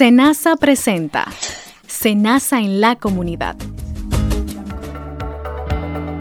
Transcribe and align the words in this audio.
Senasa 0.00 0.56
presenta 0.56 1.26
Senasa 1.86 2.58
en 2.58 2.80
la 2.80 2.96
comunidad. 2.96 3.54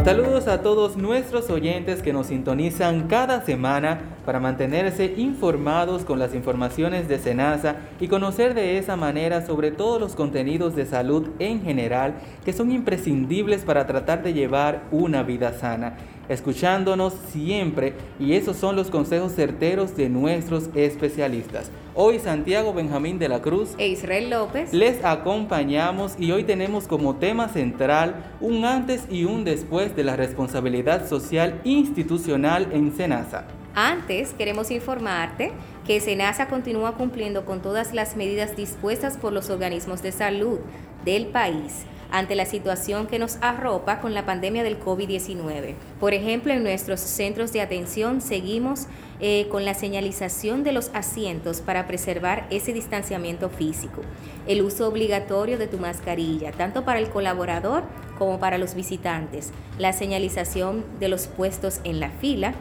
Saludos 0.03 0.49
a 0.49 0.61
todos 0.61 0.97
nuestros 0.97 1.49
oyentes 1.49 2.01
que 2.01 2.11
nos 2.11 2.27
sintonizan 2.27 3.07
cada 3.07 3.39
semana 3.45 4.01
para 4.25 4.41
mantenerse 4.41 5.13
informados 5.15 6.03
con 6.03 6.19
las 6.19 6.35
informaciones 6.35 7.07
de 7.07 7.19
Senasa 7.19 7.77
y 8.01 8.09
conocer 8.09 8.53
de 8.53 8.79
esa 8.79 8.97
manera 8.97 9.45
sobre 9.45 9.71
todos 9.71 10.01
los 10.01 10.13
contenidos 10.13 10.75
de 10.75 10.85
salud 10.85 11.29
en 11.39 11.61
general 11.63 12.15
que 12.43 12.51
son 12.51 12.73
imprescindibles 12.73 13.61
para 13.63 13.87
tratar 13.87 14.23
de 14.23 14.33
llevar 14.33 14.83
una 14.91 15.23
vida 15.23 15.53
sana 15.53 15.95
escuchándonos 16.29 17.13
siempre 17.31 17.95
y 18.19 18.33
esos 18.33 18.55
son 18.55 18.75
los 18.75 18.89
consejos 18.89 19.33
certeros 19.33 19.97
de 19.97 20.07
nuestros 20.07 20.69
especialistas. 20.75 21.71
Hoy 21.95 22.19
Santiago 22.19 22.73
Benjamín 22.73 23.19
de 23.19 23.27
la 23.27 23.41
Cruz 23.41 23.71
e 23.77 23.87
Israel 23.89 24.29
López 24.29 24.71
les 24.71 25.03
acompañamos 25.03 26.15
y 26.17 26.31
hoy 26.31 26.43
tenemos 26.43 26.87
como 26.87 27.15
tema 27.15 27.49
central 27.49 28.23
un 28.39 28.63
antes 28.63 29.05
y 29.09 29.25
un 29.25 29.43
después 29.43 29.95
de 29.95 30.03
la 30.03 30.15
responsabilidad 30.15 31.09
social 31.09 31.59
institucional 31.63 32.69
en 32.71 32.95
Senasa. 32.95 33.45
Antes 33.75 34.33
queremos 34.33 34.71
informarte 34.71 35.51
que 35.85 35.99
SENASA 35.99 36.47
continúa 36.47 36.95
cumpliendo 36.95 37.45
con 37.45 37.61
todas 37.61 37.93
las 37.93 38.15
medidas 38.15 38.55
dispuestas 38.55 39.17
por 39.17 39.33
los 39.33 39.49
organismos 39.49 40.01
de 40.01 40.11
salud 40.11 40.59
del 41.05 41.27
país 41.27 41.85
ante 42.11 42.35
la 42.35 42.45
situación 42.45 43.07
que 43.07 43.19
nos 43.19 43.37
arropa 43.41 43.99
con 43.99 44.13
la 44.13 44.25
pandemia 44.25 44.63
del 44.63 44.79
COVID-19. 44.79 45.75
Por 45.99 46.13
ejemplo, 46.13 46.53
en 46.53 46.63
nuestros 46.63 46.99
centros 46.99 47.53
de 47.53 47.61
atención 47.61 48.21
seguimos 48.21 48.87
eh, 49.19 49.47
con 49.49 49.65
la 49.65 49.73
señalización 49.73 50.63
de 50.63 50.71
los 50.71 50.91
asientos 50.93 51.61
para 51.61 51.87
preservar 51.87 52.47
ese 52.49 52.73
distanciamiento 52.73 53.49
físico, 53.49 54.01
el 54.47 54.61
uso 54.61 54.87
obligatorio 54.87 55.57
de 55.57 55.67
tu 55.67 55.77
mascarilla, 55.77 56.51
tanto 56.51 56.85
para 56.85 56.99
el 56.99 57.09
colaborador 57.09 57.83
como 58.17 58.39
para 58.39 58.57
los 58.57 58.75
visitantes, 58.75 59.51
la 59.77 59.93
señalización 59.93 60.83
de 60.99 61.09
los 61.09 61.27
puestos 61.27 61.79
en 61.83 61.99
la 61.99 62.09
fila, 62.09 62.53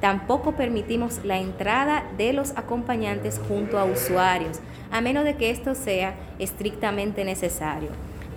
Tampoco 0.00 0.52
permitimos 0.52 1.20
la 1.24 1.38
entrada 1.38 2.04
de 2.16 2.32
los 2.32 2.52
acompañantes 2.56 3.38
junto 3.46 3.78
a 3.78 3.84
usuarios, 3.84 4.58
a 4.90 5.02
menos 5.02 5.24
de 5.24 5.36
que 5.36 5.50
esto 5.50 5.74
sea 5.74 6.14
estrictamente 6.38 7.24
necesario. 7.24 7.90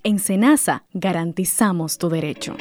En 0.03 0.19
Senasa 0.19 0.84
garantizamos 0.94 1.97
tu 1.97 2.09
derecho. 2.09 2.58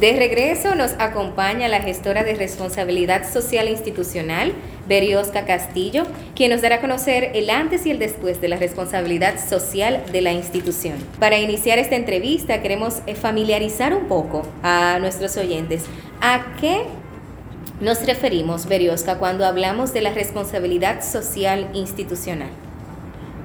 De 0.00 0.16
regreso 0.16 0.74
nos 0.74 0.92
acompaña 0.98 1.68
la 1.68 1.80
gestora 1.80 2.24
de 2.24 2.34
responsabilidad 2.34 3.32
social 3.32 3.68
institucional, 3.68 4.52
Beriosca 4.88 5.44
Castillo, 5.44 6.04
quien 6.34 6.50
nos 6.50 6.62
dará 6.62 6.76
a 6.76 6.80
conocer 6.80 7.30
el 7.34 7.50
antes 7.50 7.86
y 7.86 7.90
el 7.90 7.98
después 7.98 8.40
de 8.40 8.48
la 8.48 8.56
responsabilidad 8.56 9.34
social 9.38 10.02
de 10.12 10.20
la 10.20 10.32
institución. 10.32 10.94
Para 11.18 11.38
iniciar 11.38 11.78
esta 11.78 11.96
entrevista 11.96 12.62
queremos 12.62 13.02
eh, 13.06 13.14
familiarizar 13.14 13.94
un 13.94 14.06
poco 14.06 14.46
a 14.62 14.98
nuestros 15.00 15.36
oyentes 15.36 15.84
a 16.20 16.44
qué 16.60 16.82
nos 17.80 18.06
referimos, 18.06 18.66
Beriosca, 18.66 19.18
cuando 19.18 19.44
hablamos 19.44 19.92
de 19.92 20.00
la 20.00 20.12
responsabilidad 20.12 21.02
social 21.02 21.68
institucional. 21.74 22.50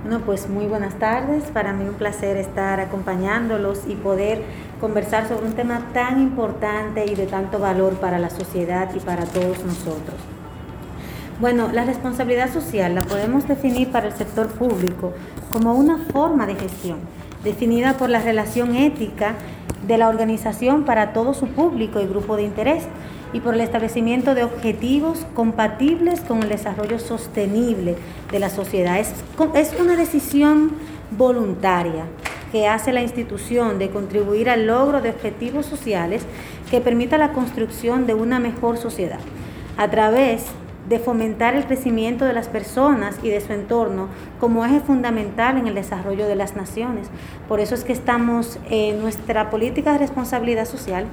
Bueno, 0.03 0.21
pues 0.25 0.47
muy 0.47 0.65
buenas 0.65 0.97
tardes. 0.97 1.43
Para 1.45 1.73
mí 1.73 1.83
un 1.87 1.95
placer 1.95 2.37
estar 2.37 2.79
acompañándolos 2.79 3.81
y 3.87 3.95
poder 3.95 4.41
conversar 4.79 5.27
sobre 5.27 5.47
un 5.47 5.53
tema 5.53 5.89
tan 5.93 6.21
importante 6.21 7.05
y 7.05 7.15
de 7.15 7.25
tanto 7.25 7.59
valor 7.59 7.95
para 7.95 8.17
la 8.17 8.29
sociedad 8.29 8.89
y 8.95 8.99
para 8.99 9.25
todos 9.25 9.59
nosotros. 9.65 10.38
Bueno, 11.39 11.69
la 11.71 11.85
responsabilidad 11.85 12.51
social 12.51 12.95
la 12.95 13.01
podemos 13.01 13.47
definir 13.47 13.87
para 13.91 14.07
el 14.07 14.13
sector 14.13 14.49
público 14.49 15.13
como 15.49 15.73
una 15.73 15.97
forma 16.11 16.45
de 16.45 16.55
gestión, 16.55 16.97
definida 17.45 17.93
por 17.93 18.09
la 18.09 18.19
relación 18.19 18.75
ética 18.75 19.35
de 19.87 19.97
la 19.97 20.09
organización 20.09 20.83
para 20.83 21.13
todo 21.13 21.33
su 21.33 21.47
público 21.47 22.01
y 22.01 22.07
grupo 22.07 22.35
de 22.35 22.43
interés 22.43 22.83
y 23.31 23.39
por 23.39 23.53
el 23.53 23.61
establecimiento 23.61 24.35
de 24.35 24.43
objetivos 24.43 25.25
compatibles 25.33 26.19
con 26.19 26.43
el 26.43 26.49
desarrollo 26.49 26.99
sostenible 26.99 27.95
de 28.33 28.39
la 28.39 28.49
sociedad. 28.49 28.99
Es, 28.99 29.13
es 29.53 29.79
una 29.79 29.95
decisión 29.95 30.73
voluntaria 31.11 32.03
que 32.51 32.67
hace 32.67 32.91
la 32.91 33.01
institución 33.01 33.79
de 33.79 33.91
contribuir 33.91 34.49
al 34.49 34.67
logro 34.67 34.99
de 34.99 35.11
objetivos 35.11 35.65
sociales 35.65 36.23
que 36.69 36.81
permita 36.81 37.17
la 37.17 37.31
construcción 37.31 38.07
de 38.07 38.13
una 38.13 38.41
mejor 38.41 38.75
sociedad 38.77 39.19
a 39.77 39.89
través 39.89 40.43
de 40.87 40.99
fomentar 40.99 41.55
el 41.55 41.65
crecimiento 41.65 42.25
de 42.25 42.33
las 42.33 42.47
personas 42.47 43.19
y 43.21 43.29
de 43.29 43.41
su 43.41 43.53
entorno 43.53 44.07
como 44.39 44.65
eje 44.65 44.79
fundamental 44.79 45.57
en 45.57 45.67
el 45.67 45.75
desarrollo 45.75 46.27
de 46.27 46.35
las 46.35 46.55
naciones. 46.55 47.09
Por 47.47 47.59
eso 47.59 47.75
es 47.75 47.83
que 47.83 47.93
estamos 47.93 48.59
en 48.69 49.01
nuestra 49.01 49.49
política 49.49 49.93
de 49.93 49.99
responsabilidad 49.99 50.65
social 50.65 51.05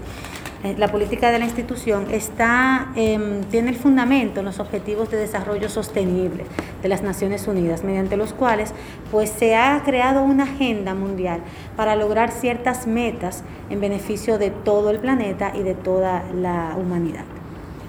eh, 0.67 0.75
la 0.79 0.89
política 0.89 1.31
de 1.31 1.39
la 1.39 1.45
institución 1.45 2.07
está, 2.11 2.89
em, 2.97 3.43
tiene 3.45 3.71
el 3.71 3.77
fundamento 3.77 4.41
en 4.41 4.47
los 4.47 4.59
objetivos 4.59 5.11
de 5.11 5.19
desarrollo 5.19 5.69
sostenible 5.69 6.45
de 6.83 6.89
las 6.89 7.03
Naciones 7.03 7.47
Unidas, 7.47 7.85
mediante 7.85 8.17
los 8.17 8.33
cuales 8.33 8.73
pues, 9.11 9.31
se 9.31 9.55
ha 9.55 9.83
creado 9.85 10.23
una 10.23 10.45
agenda 10.45 10.95
mundial 10.95 11.41
para 11.77 11.95
lograr 11.95 12.33
ciertas 12.33 12.87
metas 12.87 13.45
en 13.71 13.81
beneficio 13.81 14.39
de 14.39 14.51
todo 14.51 14.91
el 14.91 14.99
planeta 14.99 15.53
y 15.55 15.63
de 15.63 15.75
toda 15.75 16.25
la 16.35 16.75
humanidad. 16.77 17.36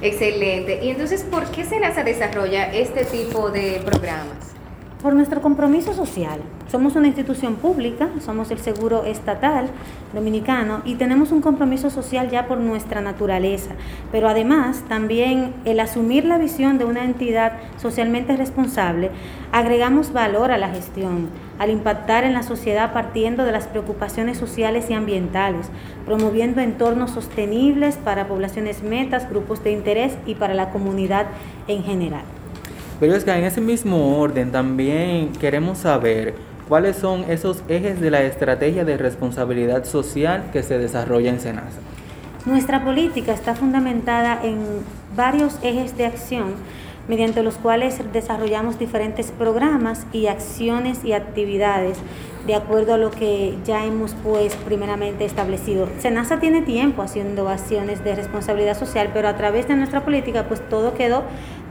Excelente. 0.02 0.84
¿Y 0.84 0.90
entonces 0.90 1.24
por 1.24 1.50
qué 1.52 1.66
SENASA 1.66 2.04
desarrolla 2.04 2.72
este 2.74 3.06
tipo 3.06 3.50
de 3.50 3.82
programas? 3.84 4.57
Por 5.02 5.14
nuestro 5.14 5.42
compromiso 5.42 5.94
social. 5.94 6.40
Somos 6.72 6.96
una 6.96 7.06
institución 7.06 7.58
pública, 7.58 8.10
somos 8.20 8.50
el 8.50 8.58
Seguro 8.58 9.04
Estatal 9.04 9.70
Dominicano 10.12 10.82
y 10.86 10.96
tenemos 10.96 11.32
un 11.32 11.40
compromiso 11.40 11.92
social 11.92 12.32
ya 12.32 12.48
por 12.48 12.58
nuestra 12.58 13.00
naturaleza, 13.00 13.76
pero 14.12 14.28
además 14.28 14.84
también 14.90 15.54
el 15.66 15.80
asumir 15.80 16.26
la 16.26 16.40
visión 16.40 16.80
de 16.80 16.86
una 16.86 17.06
entidad 17.06 17.54
socialmente 17.78 18.36
responsable, 18.36 19.12
agregamos 19.52 20.14
valor 20.14 20.52
a 20.52 20.58
la 20.58 20.70
gestión, 20.70 21.30
al 21.60 21.70
impactar 21.70 22.24
en 22.24 22.34
la 22.34 22.42
sociedad 22.42 22.92
partiendo 22.92 23.44
de 23.44 23.52
las 23.52 23.68
preocupaciones 23.68 24.40
sociales 24.40 24.90
y 24.90 24.94
ambientales, 24.94 25.70
promoviendo 26.08 26.60
entornos 26.60 27.12
sostenibles 27.12 27.98
para 27.98 28.28
poblaciones 28.28 28.82
metas, 28.82 29.30
grupos 29.30 29.64
de 29.64 29.74
interés 29.74 30.18
y 30.26 30.34
para 30.34 30.56
la 30.56 30.72
comunidad 30.72 31.28
en 31.68 31.84
general. 31.84 32.24
Pero 33.00 33.16
es 33.16 33.24
que 33.24 33.32
en 33.32 33.44
ese 33.44 33.62
mismo 33.62 34.18
orden 34.20 34.52
también 34.52 35.32
queremos 35.34 35.80
saber 35.80 36.34
cuáles 36.68 36.98
son 36.98 37.26
esos 37.30 37.64
ejes 37.68 38.02
de 38.02 38.12
la 38.12 38.24
estrategia 38.24 38.86
de 38.86 38.98
responsabilidad 38.98 39.86
social 39.86 40.50
que 40.52 40.64
se 40.64 40.78
desarrolla 40.78 41.30
en 41.30 41.40
SENASA. 41.40 41.80
Nuestra 42.46 42.84
política 42.84 43.34
está 43.34 43.56
fundamentada 43.56 44.40
en 44.44 44.60
varios 45.16 45.60
ejes 45.62 45.98
de 45.98 46.06
acción 46.06 46.56
mediante 47.08 47.42
los 47.42 47.56
cuales 47.56 48.02
desarrollamos 48.12 48.80
diferentes 48.80 49.32
programas 49.32 50.06
y 50.12 50.28
acciones 50.28 51.06
y 51.06 51.14
actividades 51.14 51.98
de 52.46 52.56
acuerdo 52.56 52.94
a 52.94 52.98
lo 52.98 53.12
que 53.12 53.58
ya 53.66 53.86
hemos 53.86 54.16
pues 54.24 54.56
primeramente 54.56 55.26
establecido. 55.26 55.90
SENASA 56.00 56.40
tiene 56.40 56.62
tiempo 56.62 57.02
haciendo 57.02 57.50
acciones 57.50 58.04
de 58.04 58.16
responsabilidad 58.16 58.78
social, 58.78 59.10
pero 59.14 59.28
a 59.28 59.36
través 59.36 59.68
de 59.68 59.76
nuestra 59.76 60.04
política 60.04 60.48
pues 60.48 60.62
todo 60.70 60.94
quedó 60.94 61.24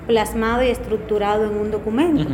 plasmado 0.06 0.62
y 0.62 0.68
estructurado 0.68 1.44
en 1.44 1.56
un 1.56 1.70
documento. 1.70 2.26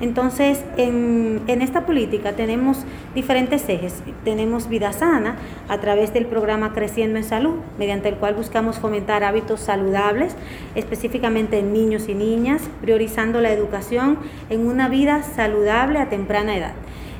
Entonces, 0.00 0.64
en, 0.76 1.42
en, 1.46 1.60
esta 1.62 1.84
política 1.84 2.32
tenemos 2.32 2.84
diferentes 3.14 3.68
ejes. 3.68 4.02
Tenemos 4.24 4.68
vida 4.68 4.92
sana 4.92 5.36
a 5.68 5.78
través 5.78 6.12
del 6.14 6.26
programa 6.26 6.72
Creciendo 6.72 7.18
en 7.18 7.24
Salud, 7.24 7.54
mediante 7.78 8.08
el 8.08 8.14
cual 8.16 8.34
buscamos 8.34 8.78
fomentar 8.78 9.24
hábitos 9.24 9.60
saludables, 9.60 10.36
específicamente 10.74 11.58
en 11.58 11.72
niños 11.72 12.08
y 12.08 12.14
niñas, 12.14 12.62
priorizando 12.80 13.40
la 13.40 13.52
educación 13.52 14.18
en 14.50 14.66
una 14.66 14.88
vida 14.88 15.22
saludable 15.22 15.98
a 15.98 16.08
temprana 16.08 16.56
edad 16.56 16.74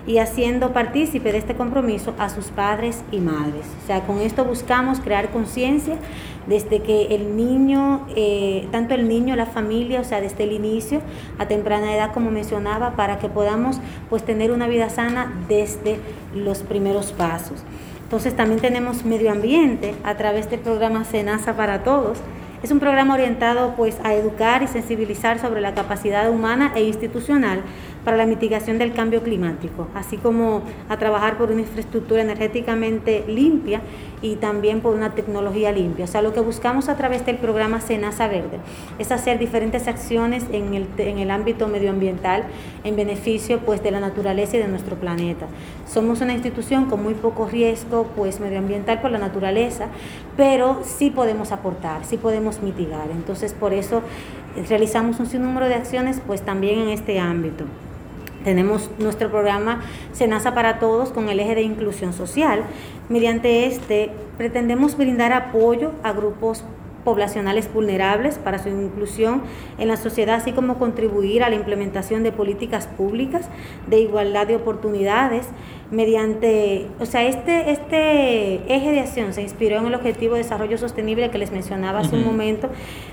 y 0.09 0.19
haciendo 0.19 0.73
partícipe 0.73 1.33
de 1.33 1.39
este 1.39 1.55
compromiso 1.55 2.15
a 2.19 2.31
sus 2.31 2.47
padres 2.47 3.03
y 3.13 3.19
madres. 3.19 3.67
O 3.85 3.87
sea, 3.87 4.01
con 4.07 4.21
esto 4.21 4.45
buscamos 4.45 5.01
crear 5.01 5.29
conciencia 5.29 5.97
desde 6.49 6.81
que 6.81 7.15
el 7.15 7.37
niño, 7.37 8.07
eh, 8.17 8.67
tanto 8.73 8.95
el 8.95 9.09
niño, 9.09 9.37
la 9.37 9.47
familia, 9.47 10.01
o 10.01 10.05
sea, 10.05 10.21
desde 10.21 10.45
el 10.45 10.53
inicio 10.53 11.01
a 11.39 11.47
temprana 11.47 11.95
edad, 11.95 12.13
como 12.13 12.31
mencionaba, 12.31 12.93
para 12.97 13.19
que 13.19 13.29
podamos 13.29 13.81
pues 14.09 14.25
tener 14.25 14.51
una 14.51 14.67
vida 14.67 14.89
sana 14.89 15.33
desde 15.49 15.99
los 16.35 16.61
primeros 16.61 17.13
pasos. 17.13 17.63
Entonces 18.03 18.35
también 18.35 18.61
tenemos 18.61 19.05
medio 19.05 19.31
ambiente 19.31 19.95
a 20.03 20.17
través 20.17 20.49
del 20.49 20.61
programa 20.61 21.05
Senasa 21.05 21.55
para 21.55 21.83
Todos. 21.85 22.19
Es 22.63 22.71
un 22.73 22.81
programa 22.81 23.15
orientado 23.15 23.75
pues 23.77 23.99
a 24.03 24.15
educar 24.15 24.63
y 24.63 24.67
sensibilizar 24.67 25.39
sobre 25.39 25.61
la 25.61 25.75
capacidad 25.75 26.29
humana 26.31 26.73
e 26.75 26.83
institucional 26.83 27.61
para 28.09 28.17
la 28.17 28.25
mitigación 28.25 28.79
del 28.79 28.95
cambio 28.95 29.23
climático, 29.23 29.87
así 29.95 30.17
como 30.17 30.63
a 30.89 30.97
trabajar 30.97 31.37
por 31.37 31.51
una 31.51 31.61
infraestructura 31.61 32.23
energéticamente 32.23 33.23
limpia 33.29 33.83
y 34.23 34.37
también 34.37 34.81
por 34.81 34.95
una 34.95 35.15
tecnología 35.15 35.73
limpia. 35.73 36.07
O 36.07 36.09
sea, 36.09 36.23
lo 36.23 36.33
que 36.33 36.41
buscamos 36.41 36.89
a 36.89 36.97
través 36.97 37.27
del 37.27 37.37
programa 37.37 37.83
Senasa 37.83 38.27
Verde 38.27 38.61
es 38.99 39.13
hacer 39.13 39.39
diferentes 39.39 39.89
acciones 39.89 40.47
en 40.53 40.73
el, 40.73 40.87
en 40.97 41.19
el 41.19 41.31
ámbito 41.31 41.69
medioambiental 41.69 42.45
en 42.83 42.97
beneficio 42.97 43.59
pues, 43.59 43.83
de 43.83 43.91
la 43.91 44.01
naturaleza 44.01 44.57
y 44.57 44.61
de 44.61 44.69
nuestro 44.69 44.97
planeta. 44.97 45.45
Somos 45.87 46.23
una 46.23 46.33
institución 46.33 46.87
con 46.87 47.03
muy 47.03 47.13
poco 47.13 47.47
riesgo 47.47 48.07
pues, 48.17 48.41
medioambiental 48.41 49.03
por 49.03 49.11
la 49.11 49.19
naturaleza, 49.19 49.89
pero 50.35 50.81
sí 50.83 51.11
podemos 51.11 51.53
aportar, 51.53 52.07
sí 52.07 52.17
podemos 52.17 52.63
mitigar. 52.63 53.11
Entonces, 53.11 53.53
por 53.53 53.75
eso 53.75 54.01
realizamos 54.67 55.21
un 55.21 55.27
sinnúmero 55.27 55.67
de 55.67 55.75
acciones 55.75 56.23
pues, 56.27 56.41
también 56.41 56.79
en 56.79 56.89
este 56.89 57.21
ámbito. 57.21 57.67
Tenemos 58.45 58.91
nuestro 58.99 59.31
programa 59.31 59.83
Senasa 60.13 60.55
para 60.55 60.79
Todos 60.79 61.11
con 61.11 61.29
el 61.29 61.41
eje 61.41 61.57
de 61.57 61.63
inclusión 61.63 62.13
social. 62.13 62.63
Mediante 63.09 63.67
este 63.67 64.11
pretendemos 64.37 64.97
brindar 64.97 65.33
apoyo 65.33 65.93
a 66.03 66.13
grupos 66.13 66.65
poblacionales 67.05 67.73
vulnerables 67.73 68.39
para 68.39 68.59
su 68.59 68.69
inclusión 68.69 69.43
en 69.79 69.89
la 69.89 69.97
sociedad, 69.97 70.37
así 70.37 70.53
como 70.53 70.79
contribuir 70.79 71.43
a 71.43 71.49
la 71.49 71.57
implementación 71.57 72.23
de 72.23 72.33
políticas 72.33 72.87
públicas 72.87 73.49
de 73.87 74.01
igualdad 74.01 74.47
de 74.47 74.57
oportunidades 74.57 75.47
mediante, 75.91 76.87
o 77.01 77.07
sea, 77.07 77.25
este, 77.25 77.71
este 77.71 78.75
eje 78.75 78.91
de 78.93 79.01
acción 79.01 79.33
se 79.33 79.41
inspiró 79.41 79.79
en 79.79 79.87
el 79.87 79.95
Objetivo 79.95 80.35
de 80.35 80.43
Desarrollo 80.43 80.77
Sostenible 80.77 81.31
que 81.31 81.39
les 81.39 81.51
mencionaba 81.51 82.01
hace 82.01 82.17
un 82.17 82.25
momento, 82.25 82.69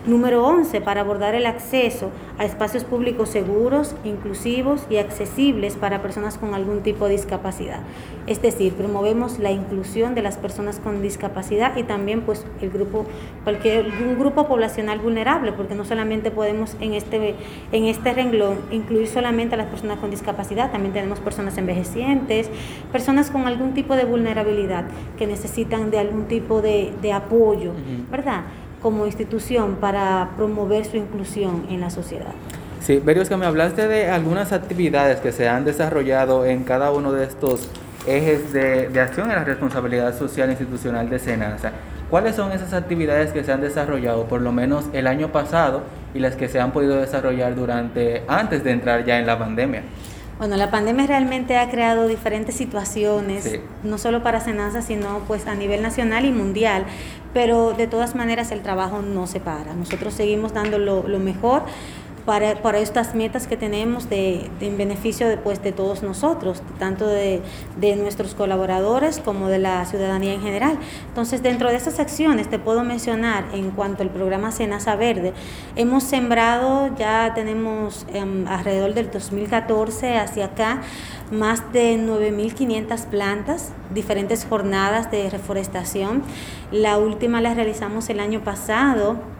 número 0.06 0.46
11, 0.46 0.82
para 0.82 1.02
abordar 1.02 1.36
el 1.36 1.46
acceso 1.46 2.12
a 2.38 2.44
espacios 2.44 2.84
públicos 2.84 3.30
seguros, 3.30 3.96
inclusivos 4.04 4.86
y 4.90 4.98
accesibles 4.98 5.76
para 5.76 6.02
personas 6.02 6.38
con 6.38 6.54
algún 6.54 6.82
tipo 6.82 7.06
de 7.06 7.12
discapacidad. 7.12 7.80
Es 8.28 8.42
decir, 8.42 8.74
promovemos 8.74 9.40
la 9.40 9.52
inclusión 9.52 10.14
de 10.14 10.22
las 10.22 10.38
personas 10.38 10.80
con 10.80 11.02
discapacidad 11.02 11.78
y 11.78 11.84
también 11.84 12.22
pues 12.22 12.46
el 12.62 12.72
grupo, 12.72 13.06
cualquier 13.44 13.86
un 13.86 14.20
grupo 14.20 14.48
poblacional 14.48 15.00
vulnerable, 15.00 15.54
porque 15.54 15.76
no 15.76 15.86
solamente 15.86 16.30
podemos 16.30 16.76
en 16.82 16.94
este, 16.94 17.36
en 17.72 17.86
este 17.86 18.14
renglón 18.14 18.58
incluir 18.72 19.08
solamente 19.08 19.56
a 19.56 19.58
las 19.58 19.68
personas 19.68 20.00
con 20.00 20.12
discapacidad, 20.12 20.72
también 20.72 20.94
tenemos 20.94 21.20
personas 21.20 21.58
envejecientes, 21.58 22.50
personas 22.92 23.30
con 23.30 23.48
algún 23.48 23.74
tipo 23.74 23.96
de 23.96 24.06
vulnerabilidad 24.06 24.86
que 25.18 25.28
necesitan 25.28 25.92
de 25.92 26.00
algún 26.00 26.26
tipo 26.26 26.62
de, 26.62 26.94
apoyo, 27.14 27.72
¿verdad? 28.12 28.42
Como 28.82 29.06
institución 29.06 29.78
para 29.82 30.32
promover 30.36 30.86
su 30.86 30.98
inclusión 30.98 31.66
en 31.70 31.82
la 31.82 31.90
sociedad. 31.90 32.34
Sí, 32.82 33.02
Verios, 33.04 33.30
que 33.30 33.38
me 33.38 33.46
hablaste 33.46 33.88
de 33.88 34.10
algunas 34.10 34.52
actividades 34.52 35.20
que 35.20 35.32
se 35.32 35.50
han 35.50 35.66
desarrollado 35.66 36.46
en 36.46 36.64
cada 36.64 36.92
uno 36.92 37.12
de 37.12 37.26
estos 37.26 37.70
ejes 38.06 38.54
de, 38.54 38.90
de 38.90 39.00
acción 39.00 39.32
en 39.32 39.38
la 39.38 39.44
responsabilidad 39.44 40.16
social 40.16 40.52
institucional 40.52 41.10
de 41.10 41.18
SENASA. 41.18 41.72
¿Cuáles 42.10 42.36
son 42.36 42.52
esas 42.52 42.74
actividades 42.74 43.32
que 43.32 43.44
se 43.44 43.52
han 43.52 43.62
desarrollado 43.62 44.26
por 44.26 44.40
lo 44.40 44.52
menos 44.52 44.86
el 44.94 45.08
año 45.08 45.32
pasado 45.32 45.82
y 46.14 46.20
las 46.20 46.36
que 46.36 46.48
se 46.48 46.60
han 46.60 46.72
podido 46.72 46.98
desarrollar 46.98 47.56
durante 47.56 48.24
antes 48.28 48.64
de 48.64 48.72
entrar 48.72 49.04
ya 49.04 49.18
en 49.18 49.26
la 49.26 49.40
pandemia? 49.40 49.82
Bueno, 50.38 50.58
la 50.58 50.70
pandemia 50.70 51.08
realmente 51.08 51.58
ha 51.58 51.70
creado 51.70 52.08
diferentes 52.08 52.56
situaciones, 52.56 53.60
no 53.84 53.98
solo 53.98 54.22
para 54.22 54.42
Senasa, 54.42 54.82
sino 54.82 55.20
pues 55.28 55.48
a 55.48 55.56
nivel 55.56 55.82
nacional 55.82 56.26
y 56.26 56.32
mundial, 56.32 56.86
pero 57.34 57.72
de 57.72 57.88
todas 57.88 58.16
maneras 58.16 58.52
el 58.52 58.62
trabajo 58.62 59.02
no 59.02 59.28
se 59.28 59.40
para. 59.40 59.74
Nosotros 59.74 60.14
seguimos 60.14 60.54
dando 60.54 60.78
lo, 60.78 61.08
lo 61.08 61.20
mejor 61.20 61.64
para, 62.26 62.56
para 62.62 62.80
estas 62.80 63.14
metas 63.14 63.46
que 63.48 63.56
tenemos 63.56 64.10
de, 64.10 64.50
en 64.60 64.78
beneficio 64.78 65.28
de, 65.28 65.38
pues, 65.38 65.62
de 65.62 65.72
todos 65.72 66.02
nosotros, 66.02 66.62
tanto 66.80 67.08
de, 67.08 67.42
de, 67.80 67.96
nuestros 67.96 68.34
colaboradores 68.34 69.20
como 69.20 69.48
de 69.48 69.60
la 69.60 69.86
ciudadanía 69.86 70.34
en 70.34 70.42
general. 70.42 70.78
Entonces, 71.08 71.44
dentro 71.44 71.70
de 71.70 71.76
esas 71.76 72.00
acciones 72.00 72.50
te 72.50 72.58
puedo 72.58 72.84
mencionar 72.84 73.46
en 73.54 73.72
cuanto 73.72 74.02
al 74.02 74.10
programa 74.10 74.52
Senasa 74.52 74.96
Verde, 74.96 75.34
hemos 75.76 76.04
sembrado, 76.04 76.90
ya 76.98 77.34
tenemos 77.36 78.06
em, 78.12 78.48
alrededor 78.48 78.94
del 78.94 79.12
2014 79.12 80.18
hacia 80.18 80.46
acá, 80.46 80.82
más 81.32 81.72
de 81.74 81.98
9.500 81.98 83.06
plantas, 83.06 83.72
diferentes 83.94 84.46
jornadas 84.50 85.12
de 85.12 85.30
reforestación. 85.30 86.24
La 86.72 86.98
última 86.98 87.42
la 87.42 87.54
realizamos 87.54 88.10
el 88.10 88.20
año 88.20 88.44
pasado 88.44 89.35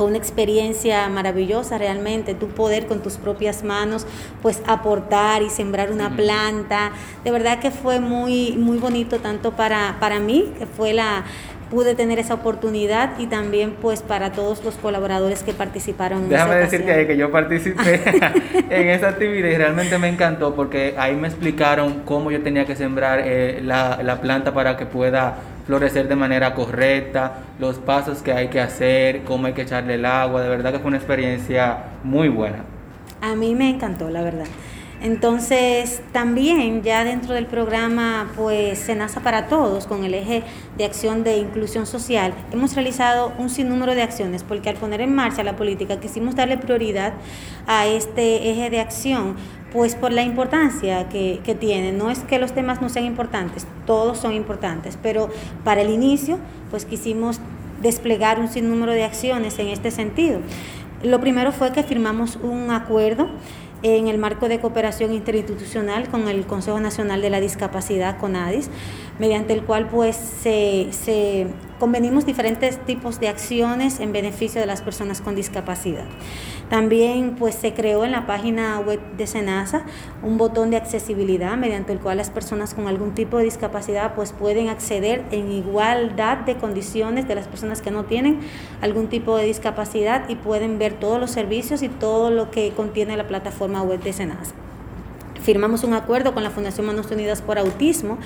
fue 0.00 0.06
una 0.06 0.16
experiencia 0.16 1.10
maravillosa 1.10 1.76
realmente, 1.76 2.32
tu 2.32 2.48
poder 2.48 2.86
con 2.86 3.02
tus 3.02 3.18
propias 3.18 3.62
manos 3.62 4.06
pues 4.40 4.62
aportar 4.66 5.42
y 5.42 5.50
sembrar 5.50 5.92
una 5.92 6.16
planta. 6.16 6.92
De 7.22 7.30
verdad 7.30 7.58
que 7.58 7.70
fue 7.70 8.00
muy, 8.00 8.52
muy 8.52 8.78
bonito 8.78 9.18
tanto 9.18 9.52
para, 9.52 9.98
para 10.00 10.18
mí, 10.18 10.54
que 10.58 10.64
fue 10.64 10.94
la, 10.94 11.24
pude 11.68 11.94
tener 11.94 12.18
esa 12.18 12.32
oportunidad 12.32 13.18
y 13.18 13.26
también 13.26 13.72
pues 13.72 14.00
para 14.00 14.32
todos 14.32 14.64
los 14.64 14.76
colaboradores 14.76 15.42
que 15.42 15.52
participaron. 15.52 16.30
Déjame 16.30 16.54
decirte 16.54 16.92
ahí 16.92 17.06
que 17.06 17.18
yo 17.18 17.30
participé 17.30 18.00
en 18.70 18.88
esa 18.88 19.10
actividad 19.10 19.50
y 19.50 19.56
realmente 19.58 19.98
me 19.98 20.08
encantó 20.08 20.54
porque 20.54 20.94
ahí 20.96 21.14
me 21.14 21.28
explicaron 21.28 22.04
cómo 22.06 22.30
yo 22.30 22.42
tenía 22.42 22.64
que 22.64 22.74
sembrar 22.74 23.20
eh, 23.22 23.60
la, 23.62 24.00
la 24.02 24.22
planta 24.22 24.54
para 24.54 24.78
que 24.78 24.86
pueda 24.86 25.36
florecer 25.66 26.08
de 26.08 26.16
manera 26.16 26.54
correcta, 26.54 27.44
los 27.58 27.78
pasos 27.78 28.22
que 28.22 28.32
hay 28.32 28.48
que 28.48 28.60
hacer, 28.60 29.22
cómo 29.24 29.46
hay 29.46 29.52
que 29.52 29.62
echarle 29.62 29.94
el 29.94 30.04
agua, 30.04 30.42
de 30.42 30.48
verdad 30.48 30.72
que 30.72 30.78
fue 30.78 30.88
una 30.88 30.96
experiencia 30.96 31.84
muy 32.02 32.28
buena. 32.28 32.64
A 33.20 33.34
mí 33.34 33.54
me 33.54 33.70
encantó, 33.70 34.10
la 34.10 34.22
verdad. 34.22 34.46
Entonces, 35.02 36.02
también 36.12 36.82
ya 36.82 37.04
dentro 37.04 37.32
del 37.32 37.46
programa, 37.46 38.30
pues, 38.36 38.78
Senasa 38.78 39.20
para 39.20 39.46
Todos, 39.46 39.86
con 39.86 40.04
el 40.04 40.12
eje 40.12 40.42
de 40.76 40.84
acción 40.84 41.24
de 41.24 41.38
inclusión 41.38 41.86
social, 41.86 42.34
hemos 42.52 42.74
realizado 42.74 43.32
un 43.38 43.48
sinnúmero 43.48 43.94
de 43.94 44.02
acciones, 44.02 44.42
porque 44.42 44.68
al 44.68 44.76
poner 44.76 45.00
en 45.00 45.14
marcha 45.14 45.42
la 45.42 45.56
política 45.56 45.98
quisimos 46.00 46.36
darle 46.36 46.58
prioridad 46.58 47.14
a 47.66 47.86
este 47.86 48.50
eje 48.50 48.68
de 48.68 48.80
acción, 48.80 49.36
pues 49.72 49.94
por 49.94 50.12
la 50.12 50.22
importancia 50.22 51.08
que, 51.08 51.40
que 51.44 51.54
tiene. 51.54 51.92
No 51.92 52.10
es 52.10 52.20
que 52.20 52.38
los 52.38 52.52
temas 52.52 52.80
no 52.80 52.88
sean 52.88 53.04
importantes, 53.04 53.66
todos 53.86 54.18
son 54.18 54.32
importantes, 54.32 54.98
pero 55.02 55.30
para 55.64 55.82
el 55.82 55.90
inicio, 55.90 56.38
pues 56.70 56.84
quisimos 56.84 57.40
desplegar 57.80 58.38
un 58.38 58.48
sinnúmero 58.48 58.92
de 58.92 59.04
acciones 59.04 59.58
en 59.58 59.68
este 59.68 59.90
sentido. 59.90 60.40
Lo 61.02 61.20
primero 61.20 61.52
fue 61.52 61.72
que 61.72 61.82
firmamos 61.82 62.36
un 62.36 62.70
acuerdo 62.70 63.28
en 63.82 64.08
el 64.08 64.18
marco 64.18 64.48
de 64.48 64.60
cooperación 64.60 65.14
interinstitucional 65.14 66.08
con 66.08 66.28
el 66.28 66.44
Consejo 66.44 66.80
Nacional 66.80 67.22
de 67.22 67.30
la 67.30 67.40
Discapacidad, 67.40 68.18
CONADIS, 68.18 68.68
mediante 69.18 69.54
el 69.54 69.62
cual 69.62 69.88
pues 69.88 70.16
se, 70.16 70.88
se 70.90 71.46
convenimos 71.80 72.26
diferentes 72.26 72.78
tipos 72.84 73.18
de 73.18 73.28
acciones 73.28 73.98
en 73.98 74.12
beneficio 74.12 74.60
de 74.60 74.66
las 74.66 74.82
personas 74.82 75.20
con 75.20 75.34
discapacidad. 75.34 76.04
También 76.68 77.34
pues 77.36 77.56
se 77.56 77.74
creó 77.74 78.04
en 78.04 78.12
la 78.12 78.26
página 78.26 78.78
web 78.78 79.00
de 79.16 79.26
SENASA 79.26 79.82
un 80.22 80.38
botón 80.38 80.70
de 80.70 80.76
accesibilidad 80.76 81.56
mediante 81.56 81.92
el 81.92 81.98
cual 81.98 82.18
las 82.18 82.30
personas 82.30 82.74
con 82.74 82.86
algún 82.86 83.14
tipo 83.14 83.38
de 83.38 83.44
discapacidad 83.44 84.14
pues 84.14 84.32
pueden 84.32 84.68
acceder 84.68 85.24
en 85.32 85.50
igualdad 85.50 86.38
de 86.38 86.56
condiciones 86.56 87.26
de 87.26 87.34
las 87.34 87.48
personas 87.48 87.80
que 87.80 87.90
no 87.90 88.04
tienen 88.04 88.40
algún 88.82 89.08
tipo 89.08 89.36
de 89.36 89.46
discapacidad 89.46 90.28
y 90.28 90.36
pueden 90.36 90.78
ver 90.78 90.92
todos 90.92 91.18
los 91.18 91.30
servicios 91.30 91.82
y 91.82 91.88
todo 91.88 92.30
lo 92.30 92.50
que 92.50 92.70
contiene 92.72 93.16
la 93.16 93.26
plataforma 93.26 93.82
web 93.82 94.02
de 94.02 94.12
SENASA 94.12 94.54
firmamos 95.42 95.84
un 95.84 95.94
acuerdo 95.94 96.34
con 96.34 96.42
la 96.42 96.50
Fundación 96.50 96.86
Manos 96.86 97.10
Unidas 97.10 97.42
por 97.42 97.58
Autismo, 97.58 98.18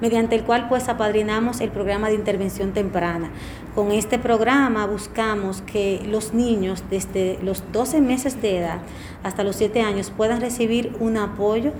mediante 0.00 0.34
el 0.34 0.44
cual 0.44 0.68
pues 0.68 0.88
apadrinamos 0.88 1.60
el 1.60 1.70
programa 1.70 2.08
de 2.08 2.14
intervención 2.14 2.72
temprana. 2.72 3.30
Con 3.74 3.92
este 3.92 4.18
programa 4.18 4.86
buscamos 4.86 5.62
que 5.62 6.02
los 6.08 6.34
niños 6.34 6.84
desde 6.90 7.38
los 7.42 7.62
12 7.72 8.00
meses 8.00 8.40
de 8.42 8.58
edad 8.58 8.78
hasta 9.22 9.44
los 9.44 9.56
7 9.56 9.80
años 9.82 10.10
puedan 10.10 10.40
recibir 10.40 10.94
un 11.00 11.16
apoyo 11.16 11.72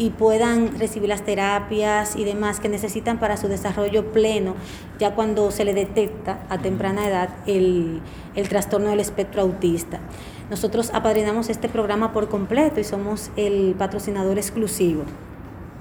y 0.00 0.08
puedan 0.08 0.78
recibir 0.78 1.10
las 1.10 1.26
terapias 1.26 2.16
y 2.16 2.24
demás 2.24 2.58
que 2.58 2.70
necesitan 2.70 3.20
para 3.20 3.36
su 3.36 3.48
desarrollo 3.48 4.12
pleno, 4.12 4.54
ya 4.98 5.14
cuando 5.14 5.50
se 5.50 5.66
le 5.66 5.74
detecta 5.74 6.40
a 6.48 6.56
temprana 6.56 7.06
edad 7.06 7.28
el, 7.46 8.00
el 8.34 8.48
trastorno 8.48 8.88
del 8.88 9.00
espectro 9.00 9.42
autista. 9.42 10.00
Nosotros 10.48 10.90
apadrinamos 10.94 11.50
este 11.50 11.68
programa 11.68 12.14
por 12.14 12.30
completo 12.30 12.80
y 12.80 12.84
somos 12.84 13.30
el 13.36 13.74
patrocinador 13.76 14.38
exclusivo. 14.38 15.02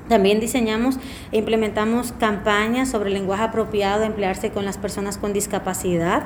También 0.10 0.42
diseñamos 0.42 0.98
e 1.32 1.38
implementamos 1.38 2.12
campañas 2.12 2.90
sobre 2.90 3.08
el 3.08 3.14
lenguaje 3.14 3.44
apropiado 3.44 4.02
de 4.02 4.08
emplearse 4.08 4.52
con 4.52 4.66
las 4.66 4.78
personas 4.78 5.18
con 5.18 5.32
discapacidad. 5.32 6.24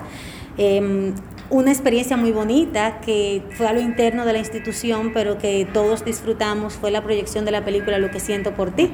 Em, 0.58 1.14
una 1.50 1.72
experiencia 1.72 2.18
muy 2.18 2.32
bonita 2.32 3.00
que 3.02 3.44
fue 3.56 3.68
a 3.68 3.74
lo 3.74 3.80
interno 3.80 4.26
de 4.26 4.34
la 4.34 4.40
institución, 4.40 5.12
pero 5.14 5.38
que 5.38 5.68
todos 5.72 6.06
disfrutamos, 6.06 6.74
fue 6.74 6.92
la 6.92 7.04
proyección 7.04 7.46
de 7.46 7.52
la 7.52 7.64
película 7.64 8.00
Lo 8.00 8.10
que 8.12 8.20
siento 8.20 8.54
por 8.54 8.72
ti. 8.72 8.90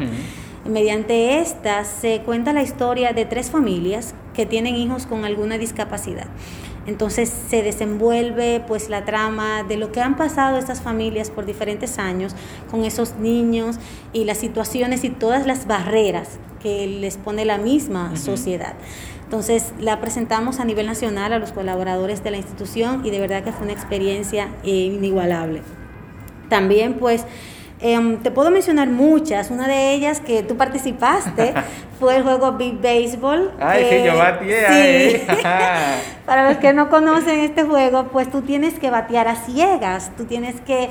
Mediante 0.65 1.39
esta 1.39 1.86
se 1.86 2.22
cuenta 2.25 2.51
la 2.51 2.62
historia 2.62 3.13
de 3.13 3.25
tres 3.25 3.50
familias 3.50 4.13
que 4.34 4.46
tienen 4.46 4.75
hijos 4.75 5.06
con 5.06 5.25
alguna 5.25 5.58
discapacidad. 5.58 6.27
Entonces 6.86 7.29
se 7.29 7.62
desenvuelve 7.62 8.63
pues 8.68 8.89
la 8.89 9.06
trama 9.06 9.63
de 9.63 9.77
lo 9.77 9.91
que 9.91 10.01
han 10.01 10.18
pasado 10.18 10.58
estas 10.58 10.82
familias 10.82 11.29
por 11.29 11.46
diferentes 11.46 12.00
años 12.00 12.36
con 12.72 12.84
esos 12.84 13.15
niños 13.15 13.77
y 14.12 14.24
las 14.24 14.39
situaciones 14.39 15.03
y 15.03 15.10
todas 15.10 15.46
las 15.46 15.68
barreras 15.68 16.39
que 16.62 16.88
les 16.88 17.18
pone 17.18 17.46
la 17.46 17.58
misma 17.58 18.15
sociedad. 18.18 18.74
Entonces 19.29 19.74
la 19.79 20.01
presentamos 20.01 20.59
a 20.59 20.65
nivel 20.65 20.88
nacional 20.88 21.33
a 21.33 21.38
los 21.38 21.51
colaboradores 21.51 22.24
de 22.24 22.31
la 22.31 22.38
institución 22.38 23.05
y 23.05 23.12
de 23.12 23.19
verdad 23.19 23.43
que 23.43 23.51
fue 23.51 23.65
una 23.65 23.74
experiencia 23.74 24.48
inigualable. 24.63 25.62
También 26.50 26.95
pues 26.95 27.27
Em, 27.81 28.17
te 28.17 28.29
puedo 28.29 28.51
mencionar 28.51 28.89
muchas. 28.89 29.51
Una 29.51 29.67
de 29.67 29.93
ellas 29.93 30.19
que 30.19 30.43
tú 30.43 30.57
participaste 30.57 31.53
fue 32.00 32.17
el 32.17 32.24
juego 32.24 32.53
Big 32.53 32.81
Baseball. 32.81 33.51
Ay, 33.59 33.88
sí, 33.89 34.05
yo 34.05 34.17
bateé. 34.17 35.25
Para 36.25 36.50
los 36.50 36.57
que 36.57 36.74
no 36.74 36.89
conocen 36.89 37.39
este 37.39 37.63
juego, 37.63 38.09
pues 38.12 38.29
tú 38.29 38.41
tienes 38.41 38.77
que 38.79 38.89
batear 38.89 39.29
a 39.29 39.36
ciegas. 39.36 40.12
Tú 40.17 40.25
tienes 40.25 40.59
que 40.62 40.89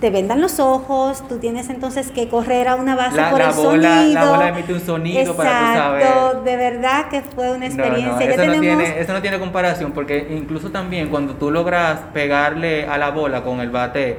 te 0.00 0.10
vendan 0.10 0.40
los 0.40 0.60
ojos, 0.60 1.26
tú 1.28 1.38
tienes 1.38 1.68
entonces 1.70 2.10
que 2.12 2.28
correr 2.28 2.68
a 2.68 2.76
una 2.76 2.94
base 2.94 3.20
por 3.30 3.40
el 3.40 3.52
sonido. 3.52 4.14
La 4.14 4.30
bola 4.30 4.48
emite 4.48 4.72
un 4.72 4.80
sonido 4.80 5.36
para 5.36 5.50
tú 5.50 5.78
saber. 5.78 6.44
de 6.44 6.56
verdad 6.56 7.08
que 7.08 7.22
fue 7.22 7.52
una 7.52 7.66
experiencia. 7.66 8.30
eso, 8.30 8.46
no 8.46 8.60
tiene, 8.60 9.00
eso 9.00 9.12
no 9.12 9.20
tiene 9.20 9.38
comparación, 9.38 9.92
porque 9.92 10.28
incluso 10.30 10.70
también 10.70 11.08
cuando 11.08 11.34
tú 11.34 11.50
logras 11.50 12.00
pegarle 12.12 12.86
a 12.86 12.96
la 12.96 13.10
bola 13.10 13.42
con 13.42 13.60
el 13.60 13.70
bate, 13.70 14.18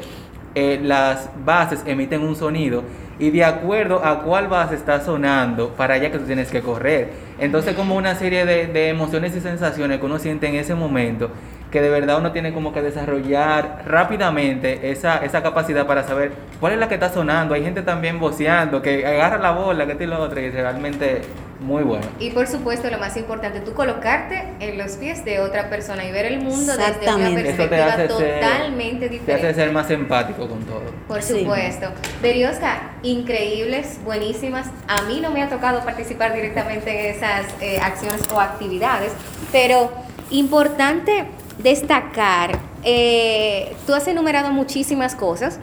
eh, 0.56 0.80
las 0.84 1.30
bases 1.46 1.82
emiten 1.86 2.22
un 2.24 2.36
sonido 2.36 2.84
y 3.18 3.30
de 3.30 3.44
acuerdo 3.44 4.04
a 4.04 4.22
cuál 4.22 4.48
base 4.48 4.76
está 4.76 5.02
sonando, 5.02 5.70
para 5.70 5.94
allá 5.96 6.12
que 6.12 6.20
tú 6.20 6.26
tienes 6.26 6.50
que 6.50 6.62
correr. 6.62 7.12
Entonces 7.38 7.76
como 7.76 7.96
una 7.96 8.16
serie 8.16 8.46
de, 8.46 8.68
de 8.68 8.90
emociones 8.90 9.36
y 9.36 9.40
sensaciones 9.40 10.00
que 10.00 10.06
uno 10.06 10.20
siente 10.20 10.48
en 10.48 10.56
ese 10.56 10.76
momento 10.76 11.30
que 11.72 11.82
de 11.82 11.90
verdad 11.90 12.18
uno 12.18 12.32
tiene 12.32 12.54
como 12.54 12.74
que 12.74 12.82
desarrollar 12.82 13.84
rápidamente 13.86 14.92
esa, 14.92 15.18
esa 15.18 15.44
capacidad 15.44 15.86
para 15.86 16.04
saber 16.04 16.32
cuál 16.60 16.74
es 16.74 16.80
la 16.80 16.88
que 16.88 16.96
está 16.96 17.10
sonando. 17.10 17.54
Hay 17.54 17.64
gente 17.64 17.84
también 17.84 18.20
voceando, 18.20 18.82
que 18.82 19.06
agarra 19.06 19.38
la 19.38 19.52
bola, 19.52 19.86
que 19.86 19.96
tiene 19.96 20.16
lo 20.16 20.22
otro, 20.24 20.40
y 20.40 20.50
realmente 20.50 21.22
muy 21.60 21.84
bueno. 21.84 22.06
Y 22.20 22.32
por 22.32 22.48
supuesto, 22.48 22.90
lo 22.90 22.98
más 22.98 23.18
importante, 23.18 23.60
tú 23.60 23.74
colocarte 23.74 24.54
en 24.60 24.78
los 24.78 24.94
pies 24.94 25.24
de 25.26 25.40
otra 25.40 25.70
persona 25.70 26.06
y 26.06 26.12
ver 26.12 26.26
el 26.26 26.40
mundo 26.40 26.74
desde 26.76 27.14
una 27.14 27.30
perspectiva 27.30 28.08
totalmente 28.08 29.10
diferente. 29.10 29.26
Te 29.26 29.34
hace 29.34 29.54
ser 29.54 29.72
más 29.72 29.90
empático 29.92 30.48
con 30.48 30.64
todo. 30.64 30.84
Por 31.08 31.22
supuesto. 31.22 31.90
Berioska, 32.22 32.94
increíbles, 33.04 34.00
buenísimas. 34.04 34.68
A 34.88 35.04
mí 35.04 35.20
no 35.22 35.32
me 35.32 35.44
ha 35.44 35.50
tocado 35.50 35.84
participar 35.84 36.34
directamente 36.34 37.10
en 37.10 37.16
esas 37.16 37.46
eh, 37.62 37.80
acciones 37.80 38.22
o 38.34 38.40
actividades, 38.40 39.12
pero 39.52 39.92
importante 40.32 41.26
destacar, 41.62 42.60
eh, 42.84 43.76
tú 43.86 43.94
has 43.94 44.08
enumerado 44.08 44.52
muchísimas 44.52 45.16
cosas 45.16 45.60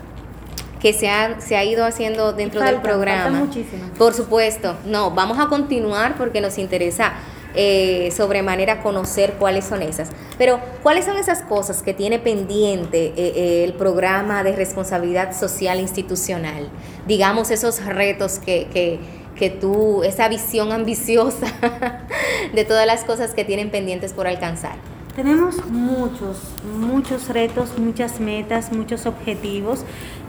que 0.79 0.93
se 0.93 1.09
ha, 1.09 1.41
se 1.41 1.57
ha 1.57 1.63
ido 1.63 1.85
haciendo 1.85 2.33
dentro 2.33 2.61
del 2.61 2.77
programa. 2.81 3.39
Muchísimas. 3.39 3.89
Por 3.97 4.13
supuesto, 4.13 4.75
no, 4.85 5.11
vamos 5.11 5.39
a 5.39 5.47
continuar 5.47 6.15
porque 6.17 6.39
nos 6.39 6.57
interesa 6.57 7.13
eh, 7.55 8.11
sobremanera 8.15 8.83
conocer 8.83 9.33
cuáles 9.39 9.65
son 9.65 9.81
esas. 9.81 10.09
Pero, 10.37 10.59
¿cuáles 10.83 11.05
son 11.05 11.17
esas 11.17 11.41
cosas 11.41 11.81
que 11.81 11.95
tiene 11.95 12.19
pendiente 12.19 13.13
eh, 13.17 13.63
el 13.63 13.73
programa 13.73 14.43
de 14.43 14.55
responsabilidad 14.55 15.35
social 15.35 15.79
institucional? 15.79 16.69
Digamos, 17.07 17.49
esos 17.49 17.83
retos 17.83 18.37
que, 18.37 18.67
que, 18.71 18.99
que 19.35 19.49
tú, 19.49 20.03
esa 20.03 20.27
visión 20.27 20.71
ambiciosa 20.71 21.47
de 22.53 22.65
todas 22.65 22.85
las 22.85 23.03
cosas 23.03 23.33
que 23.33 23.43
tienen 23.43 23.71
pendientes 23.71 24.13
por 24.13 24.27
alcanzar. 24.27 24.75
Tenemos 25.17 25.65
muchos, 25.65 26.37
muchos 26.79 27.29
retos, 27.29 27.79
muchas 27.79 28.19
metas, 28.19 28.71
muchos 28.71 29.07
objetivos. 29.07 29.83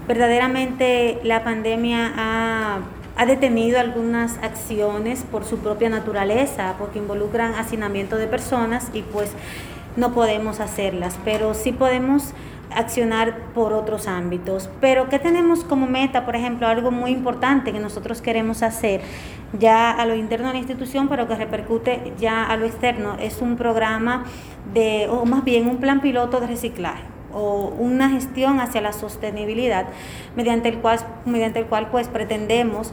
Verdaderamente 0.07 1.21
la 1.25 1.45
pandemia 1.45 2.11
ha, 2.17 3.27
detenido 3.27 3.79
algunas 3.79 4.39
acciones 4.39 5.25
por 5.31 5.45
su 5.45 5.59
propia 5.59 5.91
naturaleza, 5.91 6.77
porque 6.79 7.01
involucran 7.01 7.53
hacinamiento 7.53 8.17
de 8.17 8.29
personas 8.29 8.89
y 8.95 9.03
pues 9.03 9.33
no 9.99 10.15
podemos 10.15 10.59
hacerlas, 10.59 11.19
pero 11.23 11.53
sí 11.53 11.73
podemos 11.73 12.33
accionar 12.75 13.39
por 13.55 13.73
otros 13.73 14.09
ámbitos. 14.09 14.69
Pero 14.81 15.09
¿qué 15.09 15.19
tenemos 15.19 15.65
como 15.65 15.87
meta? 15.87 16.25
Por 16.25 16.37
ejemplo, 16.37 16.67
algo 16.67 16.91
muy 16.91 17.11
importante 17.11 17.73
que 17.73 17.81
nosotros 17.81 18.23
queremos 18.23 18.63
hacer 18.63 19.01
ya 19.59 19.91
a 19.91 20.07
lo 20.07 20.15
interno 20.15 20.49
de 20.49 20.55
la 20.55 20.59
institución, 20.59 21.09
pero 21.09 21.27
que 21.27 21.35
repercute 21.35 22.13
ya 22.19 22.45
a 22.45 22.57
lo 22.57 22.67
externo, 22.67 23.17
es 23.21 23.41
un 23.41 23.57
programa 23.57 24.25
de, 24.75 25.09
o 25.11 25.25
más 25.25 25.45
bien 25.45 25.69
un 25.69 25.79
plan 25.79 26.01
piloto 26.01 26.41
de 26.41 26.47
reciclaje 26.47 27.03
o 27.33 27.75
una 27.79 28.09
gestión 28.11 28.61
hacia 28.61 28.81
la 28.81 28.93
sostenibilidad 28.93 29.87
mediante 30.35 30.69
el 30.69 30.79
cual, 30.79 30.99
mediante 31.27 31.59
el 31.59 31.67
cual 31.67 31.89
pues 31.91 32.09
pretendemos 32.09 32.93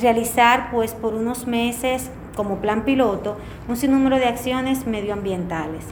realizar 0.00 0.70
pues 0.70 0.94
por 0.94 1.14
unos 1.14 1.46
meses 1.46 2.10
como 2.36 2.58
plan 2.58 2.84
piloto 2.84 3.36
un 3.68 3.76
sinnúmero 3.76 4.16
de 4.16 4.26
acciones 4.26 4.86
medioambientales. 4.86 5.84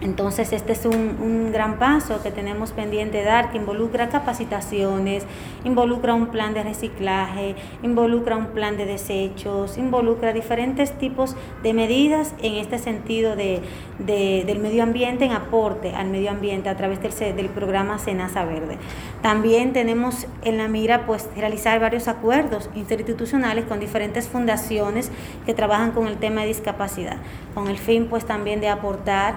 Entonces, 0.00 0.52
este 0.52 0.72
es 0.72 0.86
un, 0.86 1.50
gran 1.52 1.78
paso 1.78 2.22
que 2.22 2.30
tenemos 2.30 2.72
pendiente 2.72 3.18
de 3.18 3.24
dar, 3.24 3.50
que 3.50 3.56
involucra 3.56 4.08
capacitaciones, 4.10 5.24
involucra 5.64 6.14
un 6.14 6.28
plan 6.28 6.54
de 6.54 6.62
reciclaje, 6.62 7.56
involucra 7.82 8.36
un 8.36 8.48
plan 8.48 8.76
de 8.76 8.84
desechos, 8.84 9.78
involucra 9.78 10.32
diferentes 10.32 10.92
tipos 10.92 11.34
de 11.62 11.72
medidas 11.72 12.34
en 12.42 12.54
este 12.54 12.78
sentido 12.78 13.34
de, 13.34 13.62
del 13.98 14.58
medio 14.60 14.82
ambiente, 14.82 15.24
en 15.24 15.32
aporte 15.32 15.94
al 15.94 16.08
medio 16.08 16.30
ambiente 16.30 16.68
a 16.68 16.76
través 16.76 17.00
del, 17.02 17.36
del 17.36 17.48
programa 17.48 17.98
Senasa 17.98 18.44
Verde. 18.44 18.78
También 19.22 19.72
tenemos 19.72 20.26
en 20.44 20.58
la 20.58 20.68
mira 20.68 21.06
pues, 21.06 21.28
realizar 21.36 21.80
varios 21.80 22.06
acuerdos 22.08 22.70
interinstitucionales 22.74 23.64
con 23.64 23.80
diferentes 23.80 24.28
fundaciones 24.28 25.10
que 25.44 25.54
trabajan 25.54 25.90
con 25.90 26.06
el 26.06 26.18
tema 26.18 26.42
de 26.42 26.48
discapacidad, 26.48 27.16
con 27.54 27.68
el 27.68 27.78
fin 27.78 28.06
pues 28.08 28.24
también 28.24 28.60
de 28.60 28.68
aportar 28.68 29.34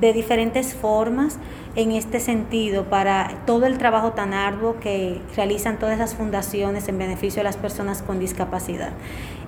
de 0.00 0.12
diferentes 0.12 0.74
formas 0.74 1.38
en 1.76 1.90
este 1.90 2.20
sentido 2.20 2.84
para 2.84 3.42
todo 3.46 3.66
el 3.66 3.78
trabajo 3.78 4.12
tan 4.12 4.32
arduo 4.32 4.78
que 4.78 5.20
realizan 5.34 5.78
todas 5.78 5.96
esas 5.96 6.14
fundaciones 6.14 6.88
en 6.88 6.98
beneficio 6.98 7.40
de 7.40 7.44
las 7.44 7.56
personas 7.56 8.02
con 8.02 8.20
discapacidad. 8.20 8.92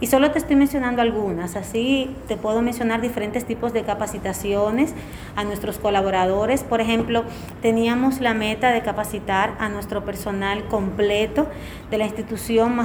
Y 0.00 0.09
solo 0.09 0.31
te 0.31 0.38
estoy 0.38 0.57
mencionando 0.57 1.00
algunas, 1.02 1.57
así 1.57 2.14
te 2.28 2.37
puedo 2.37 2.62
mencionar 2.62 3.00
diferentes 3.00 3.45
tipos 3.45 3.73
de 3.73 3.83
capacitaciones 3.83 4.93
a 5.37 5.45
nuestros 5.45 5.78
colaboradores. 5.78 6.64
Por 6.64 6.81
ejemplo, 6.81 7.25
teníamos 7.62 8.21
la 8.21 8.35
meta 8.35 8.73
de 8.73 8.83
capacitar 8.83 9.55
a 9.59 9.69
nuestro 9.69 10.05
personal 10.05 10.66
completo 10.66 11.47
de 11.90 11.99
la 11.99 12.05
institución, 12.05 12.76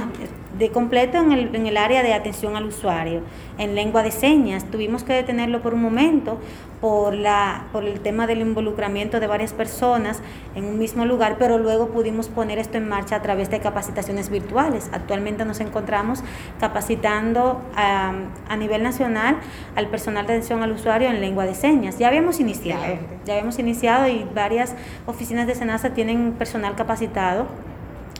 de 0.62 0.70
completo 0.70 1.18
en 1.18 1.32
el, 1.32 1.54
en 1.56 1.66
el 1.66 1.76
área 1.76 2.04
de 2.04 2.14
atención 2.14 2.54
al 2.54 2.66
usuario, 2.66 3.22
en 3.58 3.74
lengua 3.74 4.04
de 4.04 4.12
señas. 4.12 4.64
Tuvimos 4.70 5.02
que 5.02 5.12
detenerlo 5.12 5.60
por 5.60 5.74
un 5.74 5.82
momento 5.82 6.38
por, 6.80 7.14
la, 7.14 7.64
por 7.72 7.82
el 7.82 7.98
tema 7.98 8.28
del 8.28 8.40
involucramiento 8.40 9.18
de 9.18 9.26
varias 9.26 9.52
personas 9.52 10.20
en 10.54 10.64
un 10.64 10.78
mismo 10.78 11.04
lugar, 11.04 11.34
pero 11.36 11.58
luego 11.58 11.88
pudimos 11.88 12.28
poner 12.28 12.60
esto 12.60 12.78
en 12.78 12.88
marcha 12.88 13.16
a 13.16 13.22
través 13.22 13.50
de 13.50 13.58
capacitaciones 13.58 14.30
virtuales. 14.30 14.88
Actualmente 14.92 15.44
nos 15.44 15.58
encontramos 15.58 16.22
capacitando 16.60 17.60
a, 17.74 18.12
a 18.48 18.56
nivel 18.56 18.84
nacional 18.84 19.38
al 19.74 19.88
personal 19.88 20.28
de 20.28 20.34
atención 20.34 20.62
al 20.62 20.70
usuario 20.70 21.08
en 21.08 21.20
lengua 21.20 21.44
de 21.44 21.56
señas. 21.56 21.98
Ya 21.98 22.06
habíamos 22.06 22.38
iniciado, 22.38 22.98
ya 23.24 23.34
habíamos 23.34 23.58
iniciado 23.58 24.06
y 24.06 24.24
varias 24.32 24.76
oficinas 25.06 25.48
de 25.48 25.56
SENASA 25.56 25.90
tienen 25.90 26.34
personal 26.34 26.76
capacitado 26.76 27.48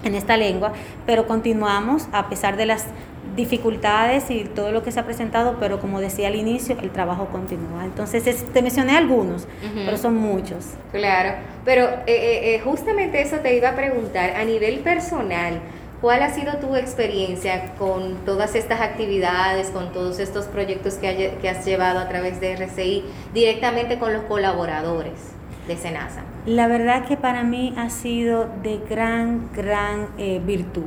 en 0.03 0.15
esta 0.15 0.37
lengua, 0.37 0.73
pero 1.07 1.27
continuamos 1.27 2.09
a 2.13 2.29
pesar 2.29 2.57
de 2.57 2.67
las 2.67 2.87
dificultades 3.37 4.31
y 4.31 4.45
todo 4.45 4.73
lo 4.73 4.83
que 4.83 4.93
se 4.93 5.01
ha 5.01 5.05
presentado, 5.05 5.57
pero 5.59 5.81
como 5.81 6.01
decía 6.01 6.29
al 6.29 6.37
inicio, 6.37 6.77
el 6.83 6.91
trabajo 6.91 7.29
continúa. 7.29 7.85
Entonces, 7.85 8.45
te 8.53 8.63
mencioné 8.63 8.97
algunos, 8.97 9.47
pero 9.75 9.97
son 9.97 10.17
muchos. 10.17 10.75
Claro, 10.93 11.37
pero 11.65 11.85
eh, 11.85 12.03
eh, 12.07 12.55
eh, 12.55 12.61
justamente 12.63 13.23
eso 13.23 13.37
te 13.39 13.57
iba 13.57 13.71
a 13.71 13.75
preguntar, 13.75 14.37
a 14.37 14.45
nivel 14.45 14.81
personal, 14.81 15.61
¿cuál 16.01 16.23
ha 16.23 16.31
sido 16.31 16.57
tu 16.57 16.77
experiencia 16.77 17.73
con 17.79 18.17
todas 18.27 18.55
estas 18.55 18.81
actividades, 18.81 19.71
con 19.71 19.93
todos 19.93 20.19
estos 20.19 20.47
proyectos 20.47 20.95
que, 20.95 21.39
que 21.41 21.49
has 21.49 21.65
llevado 21.65 22.01
a 22.01 22.09
través 22.09 22.39
de 22.41 22.53
RCI 22.53 23.05
directamente 23.33 23.99
con 23.99 24.13
los 24.13 24.25
colaboradores 24.25 25.33
de 25.67 25.77
SENASA? 25.77 26.23
La 26.47 26.67
verdad 26.67 27.07
que 27.07 27.17
para 27.17 27.45
mí 27.45 27.73
ha 27.77 27.91
sido 27.91 28.49
de 28.63 28.81
gran, 28.89 29.51
gran 29.55 30.09
virtud 30.45 30.87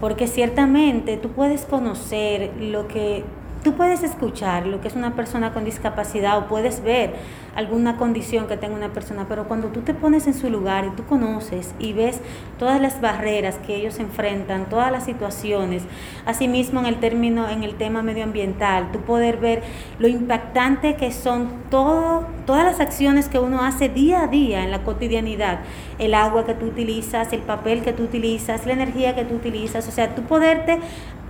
porque 0.00 0.26
ciertamente 0.26 1.18
tú 1.18 1.28
puedes 1.28 1.66
conocer 1.66 2.52
lo 2.58 2.88
que 2.88 3.22
Tú 3.62 3.74
puedes 3.74 4.02
escuchar 4.02 4.66
lo 4.66 4.80
que 4.80 4.88
es 4.88 4.94
una 4.94 5.14
persona 5.14 5.52
con 5.52 5.66
discapacidad 5.66 6.38
o 6.38 6.46
puedes 6.46 6.82
ver 6.82 7.12
alguna 7.54 7.98
condición 7.98 8.46
que 8.46 8.56
tenga 8.56 8.74
una 8.74 8.88
persona, 8.88 9.26
pero 9.28 9.48
cuando 9.48 9.68
tú 9.68 9.80
te 9.82 9.92
pones 9.92 10.26
en 10.26 10.32
su 10.32 10.48
lugar 10.48 10.86
y 10.86 10.96
tú 10.96 11.04
conoces 11.04 11.74
y 11.78 11.92
ves 11.92 12.20
todas 12.58 12.80
las 12.80 13.02
barreras 13.02 13.58
que 13.66 13.76
ellos 13.76 13.98
enfrentan, 13.98 14.70
todas 14.70 14.90
las 14.90 15.04
situaciones, 15.04 15.82
asimismo 16.24 16.80
en 16.80 16.86
el 16.86 17.00
término, 17.00 17.50
en 17.50 17.62
el 17.62 17.74
tema 17.74 18.02
medioambiental, 18.02 18.92
tú 18.92 19.00
poder 19.00 19.36
ver 19.36 19.62
lo 19.98 20.08
impactante 20.08 20.96
que 20.96 21.12
son 21.12 21.50
todo, 21.70 22.26
todas 22.46 22.64
las 22.64 22.80
acciones 22.80 23.28
que 23.28 23.38
uno 23.38 23.62
hace 23.62 23.90
día 23.90 24.22
a 24.22 24.26
día 24.26 24.64
en 24.64 24.70
la 24.70 24.84
cotidianidad, 24.84 25.60
el 25.98 26.14
agua 26.14 26.46
que 26.46 26.54
tú 26.54 26.64
utilizas, 26.64 27.30
el 27.34 27.40
papel 27.40 27.82
que 27.82 27.92
tú 27.92 28.04
utilizas, 28.04 28.64
la 28.64 28.72
energía 28.72 29.14
que 29.14 29.24
tú 29.24 29.34
utilizas, 29.34 29.86
o 29.86 29.90
sea, 29.90 30.14
tú 30.14 30.22
poderte 30.22 30.78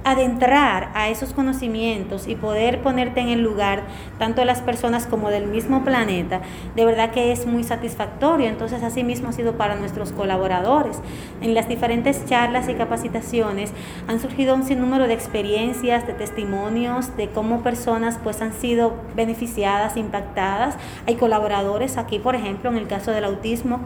adentrar 0.04 0.90
a 0.94 1.08
esos 1.08 1.32
conocimientos 1.32 2.26
y 2.26 2.34
poder 2.34 2.82
ponerte 2.82 3.20
en 3.20 3.28
el 3.28 3.42
lugar 3.42 3.82
tanto 4.18 4.40
de 4.40 4.46
las 4.46 4.62
personas 4.62 5.06
como 5.06 5.30
del 5.30 5.46
mismo 5.46 5.84
planeta, 5.84 6.40
de 6.74 6.84
verdad 6.84 7.10
que 7.10 7.32
es 7.32 7.46
muy 7.46 7.64
satisfactorio. 7.64 8.48
Entonces, 8.48 8.82
así 8.82 9.04
mismo 9.04 9.28
ha 9.28 9.32
sido 9.32 9.54
para 9.54 9.76
nuestros 9.76 10.12
colaboradores. 10.12 11.00
En 11.40 11.54
las 11.54 11.68
diferentes 11.68 12.24
charlas 12.26 12.68
y 12.68 12.74
capacitaciones 12.74 13.72
han 14.08 14.20
surgido 14.20 14.54
un 14.54 14.64
sinnúmero 14.64 15.06
de 15.06 15.14
experiencias, 15.14 16.06
de 16.06 16.14
testimonios, 16.14 17.16
de 17.16 17.28
cómo 17.28 17.62
personas 17.62 18.18
pues 18.22 18.40
han 18.42 18.52
sido 18.52 18.94
beneficiadas, 19.16 19.96
impactadas. 19.96 20.76
Hay 21.06 21.16
colaboradores 21.16 21.96
aquí, 21.96 22.18
por 22.18 22.34
ejemplo, 22.34 22.70
en 22.70 22.76
el 22.76 22.86
caso 22.86 23.12
del 23.12 23.24
autismo, 23.24 23.80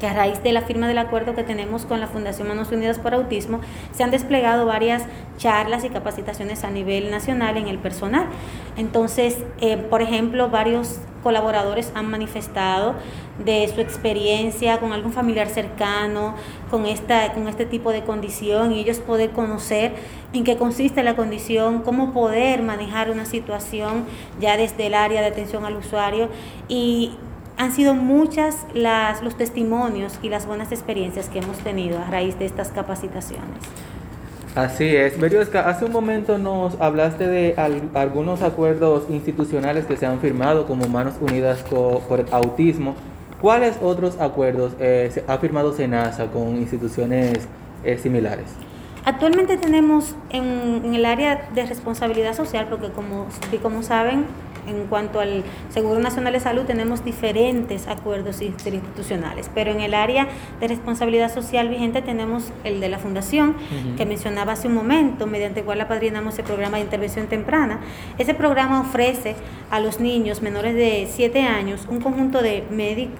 que 0.00 0.08
a 0.08 0.14
raíz 0.14 0.42
de 0.42 0.52
la 0.52 0.62
firma 0.62 0.88
del 0.88 0.98
acuerdo 0.98 1.34
que 1.34 1.44
tenemos 1.44 1.84
con 1.84 2.00
la 2.00 2.08
Fundación 2.08 2.48
Manos 2.48 2.72
Unidas 2.72 2.98
por 2.98 3.14
Autismo, 3.14 3.60
se 3.92 4.02
han 4.02 4.10
desplegado 4.10 4.66
varias 4.66 5.04
charlas 5.36 5.84
y 5.84 5.90
capacitaciones 5.90 6.64
a 6.64 6.70
nivel 6.70 7.10
nacional 7.10 7.56
en 7.56 7.68
el 7.68 7.78
personal. 7.78 8.26
Entonces, 8.76 9.38
eh, 9.60 9.76
por 9.76 10.02
ejemplo, 10.02 10.48
varios 10.48 11.00
colaboradores 11.22 11.92
han 11.94 12.10
manifestado 12.10 12.94
de 13.44 13.68
su 13.68 13.80
experiencia 13.80 14.78
con 14.80 14.92
algún 14.92 15.12
familiar 15.12 15.48
cercano, 15.48 16.34
con, 16.70 16.86
esta, 16.86 17.32
con 17.34 17.46
este 17.46 17.66
tipo 17.66 17.92
de 17.92 18.02
condición, 18.02 18.72
y 18.72 18.80
ellos 18.80 18.98
poder 18.98 19.30
conocer 19.30 19.92
en 20.32 20.44
qué 20.44 20.56
consiste 20.56 21.02
la 21.02 21.16
condición, 21.16 21.82
cómo 21.82 22.12
poder 22.12 22.62
manejar 22.62 23.10
una 23.10 23.26
situación 23.26 24.06
ya 24.40 24.56
desde 24.56 24.86
el 24.86 24.94
área 24.94 25.20
de 25.20 25.26
atención 25.26 25.64
al 25.64 25.76
usuario 25.76 26.28
y 26.68 27.12
han 27.60 27.72
sido 27.72 27.92
muchas 27.92 28.64
las, 28.72 29.22
los 29.22 29.36
testimonios 29.36 30.18
y 30.22 30.30
las 30.30 30.46
buenas 30.46 30.72
experiencias 30.72 31.28
que 31.28 31.40
hemos 31.40 31.58
tenido 31.58 31.98
a 31.98 32.04
raíz 32.10 32.38
de 32.38 32.46
estas 32.46 32.68
capacitaciones. 32.68 33.58
Así 34.54 34.96
es. 34.96 35.20
Berioska, 35.20 35.68
hace 35.68 35.84
un 35.84 35.92
momento 35.92 36.38
nos 36.38 36.80
hablaste 36.80 37.26
de 37.26 37.54
algunos 37.92 38.40
acuerdos 38.40 39.04
institucionales 39.10 39.84
que 39.84 39.98
se 39.98 40.06
han 40.06 40.20
firmado 40.20 40.66
como 40.66 40.88
Manos 40.88 41.16
Unidas 41.20 41.62
por, 41.62 42.20
el 42.20 42.32
Autismo. 42.32 42.94
¿Cuáles 43.42 43.76
otros 43.82 44.18
acuerdos 44.18 44.72
eh, 44.80 45.10
se 45.12 45.22
ha 45.28 45.36
firmado 45.36 45.74
SENASA 45.74 46.28
con 46.28 46.56
instituciones 46.56 47.46
eh, 47.84 47.98
similares? 47.98 48.46
Actualmente 49.04 49.58
tenemos 49.58 50.14
en, 50.30 50.80
en, 50.82 50.94
el 50.94 51.04
área 51.04 51.50
de 51.54 51.66
responsabilidad 51.66 52.34
social, 52.34 52.68
porque 52.70 52.90
como, 52.90 53.26
como 53.62 53.82
saben, 53.82 54.24
en 54.70 54.86
cuanto 54.86 55.20
al 55.20 55.44
Seguro 55.70 56.00
Nacional 56.00 56.32
de 56.32 56.40
Salud 56.40 56.62
tenemos 56.64 57.04
diferentes 57.04 57.88
acuerdos 57.88 58.40
interinstitucionales, 58.42 59.50
pero 59.54 59.72
en 59.72 59.80
el 59.80 59.94
área 59.94 60.28
de 60.60 60.68
responsabilidad 60.68 61.32
social 61.32 61.68
vigente 61.68 62.02
tenemos 62.02 62.52
el 62.64 62.80
de 62.80 62.88
la 62.88 62.98
Fundación, 62.98 63.54
que 63.96 64.06
mencionaba 64.06 64.52
hace 64.52 64.68
un 64.68 64.74
momento, 64.74 65.26
mediante 65.26 65.60
el 65.60 65.66
cual 65.66 65.80
apadrinamos 65.80 66.38
el 66.38 66.44
programa 66.44 66.78
de 66.78 66.84
intervención 66.84 67.26
temprana. 67.26 67.80
Ese 68.18 68.34
programa 68.34 68.80
ofrece 68.80 69.36
a 69.70 69.80
los 69.80 70.00
niños 70.00 70.42
menores 70.42 70.74
de 70.74 71.08
7 71.10 71.42
años 71.42 71.86
un 71.88 72.00
conjunto 72.00 72.42
de, 72.42 72.64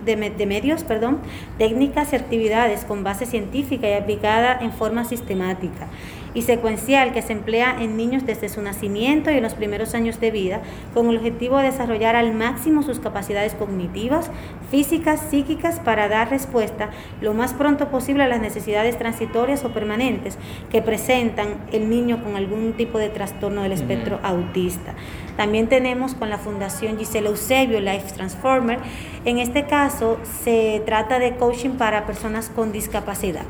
de, 0.04 0.46
medios, 0.46 0.84
perdón, 0.84 1.18
técnicas 1.58 2.12
y 2.12 2.16
actividades 2.16 2.84
con 2.84 3.04
base 3.04 3.26
científica 3.26 3.88
y 3.88 3.92
aplicada 3.92 4.58
en 4.60 4.72
forma 4.72 5.04
sistemática 5.04 5.88
y 6.34 6.42
secuencial 6.42 7.12
que 7.12 7.22
se 7.22 7.32
emplea 7.32 7.76
en 7.80 7.96
niños 7.96 8.26
desde 8.26 8.48
su 8.48 8.62
nacimiento 8.62 9.30
y 9.30 9.34
en 9.34 9.42
los 9.42 9.54
primeros 9.54 9.94
años 9.94 10.20
de 10.20 10.30
vida, 10.30 10.60
con 10.94 11.08
el 11.08 11.16
objetivo 11.16 11.58
de 11.58 11.64
desarrollar 11.64 12.16
al 12.16 12.34
máximo 12.34 12.82
sus 12.82 13.00
capacidades 13.00 13.54
cognitivas, 13.54 14.30
físicas, 14.70 15.20
psíquicas, 15.30 15.80
para 15.80 16.08
dar 16.08 16.30
respuesta 16.30 16.90
lo 17.20 17.34
más 17.34 17.54
pronto 17.54 17.88
posible 17.88 18.24
a 18.24 18.28
las 18.28 18.40
necesidades 18.40 18.98
transitorias 18.98 19.64
o 19.64 19.70
permanentes 19.70 20.38
que 20.70 20.82
presentan 20.82 21.48
el 21.72 21.90
niño 21.90 22.22
con 22.22 22.36
algún 22.36 22.74
tipo 22.74 22.98
de 22.98 23.08
trastorno 23.08 23.62
del 23.62 23.72
espectro 23.72 24.20
autista. 24.22 24.94
También 25.40 25.70
tenemos 25.70 26.14
con 26.14 26.28
la 26.28 26.36
Fundación 26.36 26.98
Gisela 26.98 27.30
Eusebio 27.30 27.80
Life 27.80 28.12
Transformer. 28.14 28.78
En 29.24 29.38
este 29.38 29.64
caso 29.64 30.18
se 30.44 30.82
trata 30.84 31.18
de 31.18 31.36
coaching 31.36 31.78
para 31.78 32.04
personas 32.04 32.50
con 32.54 32.72
discapacidad. 32.72 33.44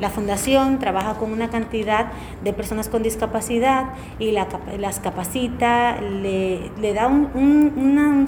La 0.00 0.10
fundación 0.10 0.78
trabaja 0.78 1.14
con 1.14 1.32
una 1.32 1.48
cantidad 1.48 2.12
de 2.44 2.52
personas 2.52 2.90
con 2.90 3.02
discapacidad 3.02 3.94
y 4.18 4.32
las 4.32 5.00
capacita, 5.00 5.98
le, 6.02 6.92
da 6.92 7.06
un, 7.06 7.30
un, 7.34 8.26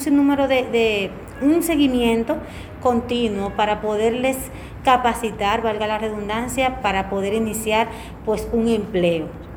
de, 0.49 0.65
de 0.73 1.11
un 1.43 1.63
seguimiento 1.63 2.39
continuo 2.81 3.51
para 3.51 3.83
poderles 3.83 4.39
capacitar, 4.85 5.61
valga 5.61 5.87
la 5.87 5.99
redundancia, 5.99 6.81
para 6.81 7.11
poder 7.11 7.35
iniciar 7.35 7.89
pues 8.25 8.49
un 8.55 8.69
empleo. 8.69 9.52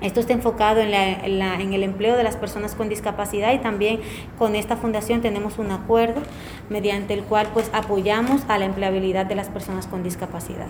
Esto 0.00 0.20
está 0.20 0.32
enfocado 0.32 0.80
en, 0.80 0.92
en, 0.94 1.72
el 1.72 1.82
empleo 1.82 2.16
de 2.16 2.22
las 2.22 2.36
personas 2.36 2.74
con 2.74 2.88
discapacidad 2.88 3.52
y 3.52 3.58
también 3.58 4.00
con 4.38 4.56
esta 4.56 4.76
fundación 4.76 5.20
tenemos 5.20 5.58
un 5.58 5.70
acuerdo 5.70 6.22
mediante 6.70 7.14
el 7.14 7.22
cual 7.22 7.48
pues 7.52 7.70
apoyamos 7.72 8.42
a 8.48 8.58
la 8.58 8.64
empleabilidad 8.64 9.26
de 9.26 9.34
las 9.34 9.48
personas 9.48 9.86
con 9.86 10.02
discapacidad. 10.02 10.66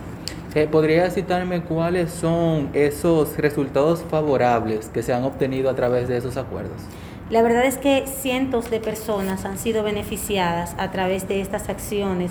¿Podría 0.69 1.09
citarme 1.09 1.61
cuáles 1.61 2.11
son 2.11 2.69
esos 2.73 3.37
resultados 3.37 4.03
favorables 4.09 4.89
que 4.89 5.01
se 5.01 5.13
han 5.13 5.23
obtenido 5.23 5.69
a 5.69 5.75
través 5.75 6.09
de 6.09 6.17
esos 6.17 6.35
acuerdos? 6.35 6.81
La 7.29 7.41
verdad 7.41 7.63
es 7.63 7.77
que 7.77 8.07
cientos 8.07 8.69
de 8.69 8.81
personas 8.81 9.45
han 9.45 9.57
sido 9.57 9.83
beneficiadas 9.83 10.75
a 10.77 10.91
través 10.91 11.29
de 11.29 11.39
estas 11.39 11.69
acciones. 11.69 12.29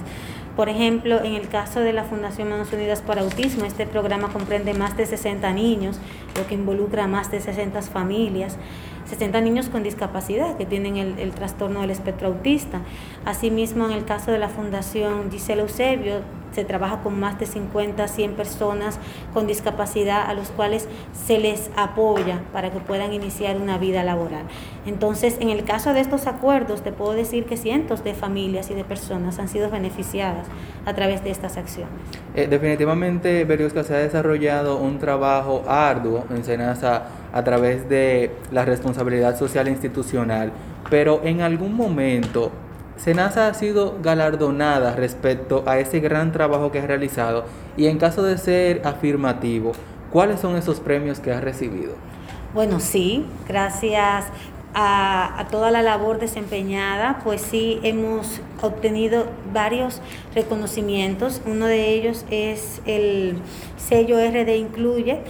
Por 0.60 0.68
ejemplo, 0.68 1.24
en 1.24 1.32
el 1.36 1.48
caso 1.48 1.80
de 1.80 1.94
la 1.94 2.04
Fundación 2.04 2.50
Manos 2.50 2.70
Unidas 2.70 3.00
para 3.00 3.22
Autismo, 3.22 3.64
este 3.64 3.86
programa 3.86 4.28
comprende 4.28 4.74
más 4.74 4.94
de 4.94 5.06
60 5.06 5.50
niños, 5.54 5.98
lo 6.36 6.46
que 6.46 6.54
involucra 6.54 7.04
a 7.04 7.06
más 7.06 7.30
de 7.30 7.40
60 7.40 7.80
familias. 7.80 8.58
60 9.06 9.40
niños 9.40 9.70
con 9.70 9.82
discapacidad 9.82 10.58
que 10.58 10.66
tienen 10.66 10.98
el, 10.98 11.32
trastorno 11.32 11.80
del 11.80 11.90
espectro 11.90 12.28
autista. 12.28 12.82
Asimismo, 13.24 13.86
en 13.86 13.92
el 13.92 14.04
caso 14.04 14.30
de 14.30 14.38
la 14.38 14.48
Fundación 14.48 15.30
Gisela 15.30 15.62
Eusebio, 15.62 16.20
se 16.52 16.64
trabaja 16.64 17.02
con 17.02 17.18
más 17.18 17.38
de 17.38 17.46
50, 17.46 18.08
100 18.08 18.32
personas 18.32 18.98
con 19.32 19.46
discapacidad 19.46 20.28
a 20.28 20.34
los 20.34 20.48
cuales 20.50 20.88
se 21.12 21.38
les 21.38 21.70
apoya 21.76 22.40
para 22.52 22.70
que 22.70 22.80
puedan 22.80 23.12
iniciar 23.12 23.56
una 23.56 23.78
vida 23.78 24.02
laboral. 24.02 24.44
Entonces, 24.86 25.36
en 25.40 25.50
el 25.50 25.64
caso 25.64 25.92
de 25.94 26.00
estos 26.00 26.26
acuerdos, 26.26 26.82
te 26.82 26.92
puedo 26.92 27.12
decir 27.12 27.44
que 27.44 27.56
cientos 27.56 28.02
de 28.04 28.14
familias 28.14 28.70
y 28.70 28.74
de 28.74 28.84
personas 28.84 29.38
han 29.38 29.48
sido 29.48 29.70
beneficiadas 29.70 30.46
a 30.86 30.94
través 30.94 31.22
de 31.22 31.30
estas 31.30 31.56
acciones. 31.56 31.92
Eh, 32.34 32.46
definitivamente, 32.48 33.46
que 33.46 33.84
se 33.84 33.94
ha 33.94 33.98
desarrollado 33.98 34.78
un 34.78 34.98
trabajo 34.98 35.62
arduo 35.68 36.24
en 36.30 36.44
Senasa 36.44 37.04
a 37.32 37.44
través 37.44 37.88
de 37.88 38.32
la 38.50 38.64
responsabilidad 38.64 39.38
social 39.38 39.68
institucional, 39.68 40.50
pero 40.88 41.20
en 41.22 41.42
algún 41.42 41.74
momento 41.74 42.50
Senasa 43.02 43.48
ha 43.48 43.54
sido 43.54 43.96
galardonada 44.02 44.94
respecto 44.94 45.64
a 45.66 45.78
ese 45.78 46.00
gran 46.00 46.32
trabajo 46.32 46.70
que 46.70 46.80
ha 46.80 46.86
realizado 46.86 47.46
y 47.74 47.86
en 47.86 47.96
caso 47.96 48.22
de 48.22 48.36
ser 48.36 48.86
afirmativo, 48.86 49.72
¿cuáles 50.12 50.40
son 50.40 50.54
esos 50.56 50.80
premios 50.80 51.18
que 51.18 51.32
ha 51.32 51.40
recibido? 51.40 51.94
Bueno, 52.52 52.78
sí, 52.78 53.24
gracias 53.48 54.26
a, 54.74 55.46
toda 55.50 55.70
la 55.70 55.80
labor 55.80 56.18
desempeñada, 56.18 57.20
pues 57.24 57.40
sí 57.40 57.80
hemos 57.84 58.42
obtenido 58.60 59.24
varios 59.50 60.02
reconocimientos. 60.34 61.40
Uno 61.46 61.66
de 61.66 61.94
ellos 61.94 62.26
es 62.30 62.82
el 62.84 63.38
sello 63.78 64.18
RD 64.18 64.56
Incluye, 64.56 65.22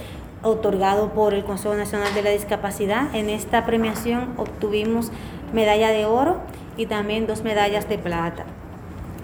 otorgado 0.43 1.13
por 1.13 1.33
el 1.33 1.45
Consejo 1.45 1.75
Nacional 1.75 2.13
de 2.15 2.21
la 2.21 2.31
Discapacidad. 2.31 3.15
En 3.15 3.29
esta 3.29 3.65
premiación 3.65 4.33
obtuvimos 4.35 5.09
medalla 5.53 5.91
de 5.91 6.03
oro 6.03 6.41
y 6.77 6.85
también 6.85 7.27
dos 7.27 7.43
medallas 7.43 7.87
de 7.87 7.97
plata. 7.97 8.45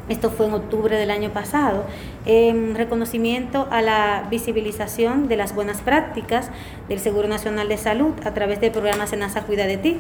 Esto 0.10 0.30
fue 0.30 0.46
en 0.46 0.54
octubre 0.54 0.96
del 0.96 1.12
año 1.12 1.32
pasado, 1.32 1.84
en 2.26 2.76
reconocimiento 2.76 3.68
a 3.72 3.82
la 3.82 4.26
visibilización 4.30 5.28
de 5.28 5.36
las 5.36 5.54
buenas 5.54 5.82
prácticas 5.82 6.50
del 6.88 7.00
Seguro 7.02 7.28
Nacional 7.28 7.68
de 7.68 7.76
Salud 7.76 8.14
a 8.24 8.34
través 8.34 8.62
del 8.62 8.72
programa 8.72 9.06
Senasa 9.06 9.44
Cuida 9.44 9.68
de 9.68 9.76
Ti, 9.76 9.98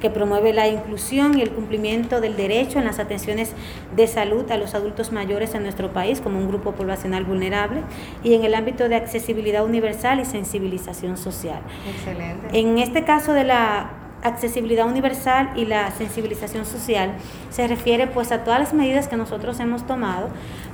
que 0.00 0.08
promueve 0.08 0.54
la 0.54 0.66
inclusión 0.66 1.36
y 1.36 1.42
el 1.42 1.50
cumplimiento 1.50 2.22
del 2.22 2.36
derecho 2.36 2.78
en 2.78 2.86
las 2.86 2.98
atenciones 2.98 3.52
de 3.94 4.06
salud 4.06 4.50
a 4.50 4.56
los 4.56 4.74
adultos 4.74 5.12
mayores 5.12 5.54
en 5.54 5.62
nuestro 5.64 5.92
país 5.92 6.22
como 6.22 6.38
un 6.38 6.48
grupo 6.48 6.72
poblacional 6.72 7.24
vulnerable 7.24 7.82
y 8.24 8.32
en 8.32 8.44
el 8.44 8.54
ámbito 8.54 8.88
de 8.88 8.96
accesibilidad 8.96 9.62
universal 9.62 10.20
y 10.20 10.24
sensibilización 10.24 11.18
social. 11.18 11.60
Excelente. 11.86 12.58
En 12.58 12.78
este 12.78 13.04
caso 13.04 13.34
de 13.34 13.44
la 13.44 13.90
accesibilidad 14.22 14.86
universal 14.86 15.50
y 15.56 15.64
la 15.64 15.90
sensibilización 15.92 16.66
social 16.66 17.12
se 17.50 17.66
refiere 17.66 18.06
pues 18.06 18.32
a 18.32 18.44
todas 18.44 18.60
las 18.60 18.74
medidas 18.74 19.08
que 19.08 19.16
nosotros 19.16 19.60
hemos 19.60 19.86
tomado 19.86 20.28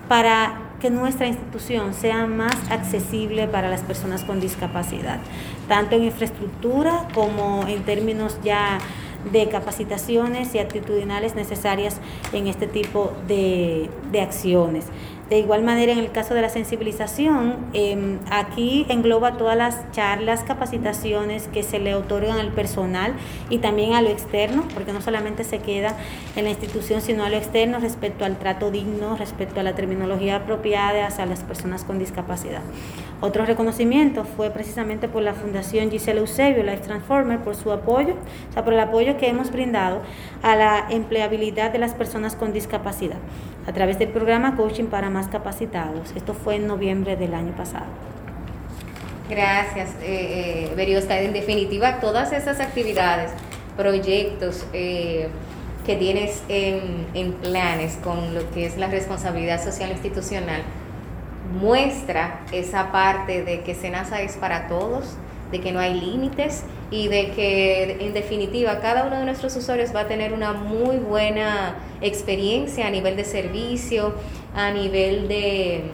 para 0.09 0.61
que 0.80 0.90
nuestra 0.90 1.26
institución 1.26 1.94
sea 1.94 2.26
más 2.26 2.54
accesible 2.70 3.48
para 3.48 3.68
las 3.68 3.80
personas 3.80 4.24
con 4.24 4.40
discapacidad, 4.40 5.18
tanto 5.68 5.96
en 5.96 6.04
infraestructura 6.04 7.09
como 7.14 7.66
en 7.66 7.82
términos 7.82 8.38
ya 8.44 8.78
de 9.32 9.48
capacitaciones 9.48 10.54
y 10.54 10.59
actitudinales 10.59 11.35
necesarias 11.35 12.00
en 12.32 12.46
este 12.46 12.66
tipo 12.66 13.12
de, 13.26 13.90
de 14.12 14.20
acciones. 14.20 14.87
De 15.28 15.40
igual 15.40 15.64
manera, 15.64 15.90
en 15.90 15.98
el 15.98 16.12
caso 16.12 16.34
de 16.34 16.42
la 16.42 16.48
sensibilización, 16.48 17.56
em, 17.72 18.20
aquí 18.30 18.86
engloba 18.88 19.36
todas 19.36 19.56
las 19.56 19.90
charlas, 19.90 20.44
capacitaciones 20.44 21.48
que 21.48 21.64
se 21.64 21.80
le 21.80 21.96
otorgan 21.96 22.38
al 22.38 22.52
personal 22.52 23.12
y 23.50 23.58
también 23.58 23.94
a 23.94 24.02
lo 24.02 24.08
externo, 24.08 24.62
porque 24.72 24.92
no 24.92 25.00
solamente 25.00 25.42
se 25.42 25.58
queda 25.58 25.96
en 26.36 26.44
la 26.44 26.50
institución, 26.50 27.00
sino 27.00 27.24
a 27.24 27.28
lo 27.28 27.36
externo 27.36 27.80
respecto 27.80 28.24
al 28.24 28.38
trato 28.38 28.70
digno, 28.70 29.16
respecto 29.16 29.58
a 29.58 29.64
la 29.64 29.74
terminología 29.74 30.36
apropiada 30.36 31.08
hacia 31.08 31.26
las 31.26 31.42
personas 31.42 31.82
con 31.82 31.98
discapacidad. 31.98 32.62
Otro 33.20 33.44
reconocimiento 33.46 34.24
fue 34.24 34.50
precisamente 34.50 35.08
por 35.08 35.22
la 35.22 35.34
Fundación 35.34 35.90
Gisela 35.90 36.20
Eusebio, 36.20 36.62
Life 36.62 36.84
Transformer, 36.84 37.40
por 37.40 37.56
su 37.56 37.72
apoyo, 37.72 38.14
o 38.50 38.52
sea, 38.52 38.62
por 38.62 38.74
el 38.74 38.80
apoyo 38.80 39.16
que 39.16 39.28
hemos 39.28 39.50
brindado 39.50 40.02
a 40.44 40.54
la 40.54 40.86
empleabilidad 40.88 41.72
de 41.72 41.78
las 41.80 41.94
personas 41.94 42.36
con 42.36 42.52
discapacidad 42.52 43.18
a 43.66 43.72
través 43.72 43.98
del 43.98 44.09
programa 44.09 44.57
Coaching 44.57 44.87
para 44.87 45.11
Más 45.11 45.26
Capacitados. 45.29 46.12
Esto 46.14 46.35
fue 46.35 46.57
en 46.57 46.66
noviembre 46.66 47.16
del 47.16 47.35
año 47.35 47.52
pasado. 47.57 47.87
Gracias, 49.29 49.90
eh, 50.02 50.70
eh 50.76 51.24
En 51.24 51.33
definitiva, 51.33 51.98
todas 52.00 52.33
esas 52.33 52.61
actividades, 52.61 53.33
proyectos 53.76 54.64
eh, 54.72 55.29
que 55.85 55.96
tienes 55.96 56.42
en, 56.48 57.07
en 57.14 57.33
planes 57.33 57.98
con 58.02 58.35
lo 58.35 58.48
que 58.52 58.66
es 58.66 58.76
la 58.76 58.87
responsabilidad 58.87 59.62
social 59.62 59.90
institucional, 59.90 60.62
muestra 61.61 62.40
esa 62.52 62.92
parte 62.92 63.42
de 63.42 63.62
que 63.62 63.74
SENASA 63.74 64.22
es 64.22 64.37
para 64.37 64.68
todos, 64.68 65.16
de 65.50 65.61
que 65.61 65.72
no 65.72 65.78
hay 65.78 65.94
límites 65.94 66.64
y 66.90 67.09
de 67.09 67.30
que 67.30 67.98
en 68.00 68.12
definitiva 68.12 68.80
cada 68.80 69.06
uno 69.06 69.18
de 69.18 69.24
nuestros 69.24 69.56
usuarios 69.56 69.94
va 69.94 70.00
a 70.00 70.09
tener 70.09 70.32
una 70.32 70.52
muy 70.52 70.96
buena 70.96 71.76
experiencia 72.00 72.87
a 72.87 72.90
nivel 72.90 73.16
de 73.16 73.24
servicio, 73.24 74.14
a 74.54 74.70
nivel 74.70 75.28
de, 75.28 75.90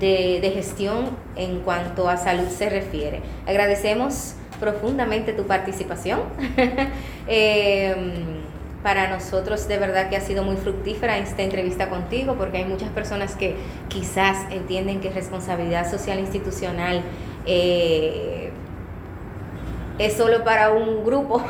de, 0.00 0.50
gestión 0.54 1.10
en 1.36 1.60
cuanto 1.60 2.08
a 2.08 2.16
salud 2.16 2.48
se 2.48 2.68
refiere. 2.68 3.20
Agradecemos 3.46 4.34
profundamente 4.58 5.32
tu 5.32 5.44
participación. 5.44 6.20
Em, 7.28 8.44
para 8.84 9.08
nosotros 9.08 9.66
de 9.66 9.78
verdad 9.78 10.08
que 10.08 10.16
ha 10.16 10.20
sido 10.20 10.44
muy 10.44 10.54
fructífera 10.54 11.18
esta 11.18 11.42
entrevista 11.42 11.88
contigo 11.88 12.36
porque 12.38 12.58
hay 12.58 12.64
muchas 12.64 12.88
personas 12.90 13.34
que 13.34 13.56
quizás 13.88 14.48
entienden 14.52 15.00
que 15.00 15.10
responsabilidad 15.10 15.90
social 15.90 16.20
institucional 16.20 17.02
eh, 17.46 18.52
es 19.98 20.16
solo 20.16 20.44
para 20.44 20.72
un 20.72 21.04
grupo 21.04 21.42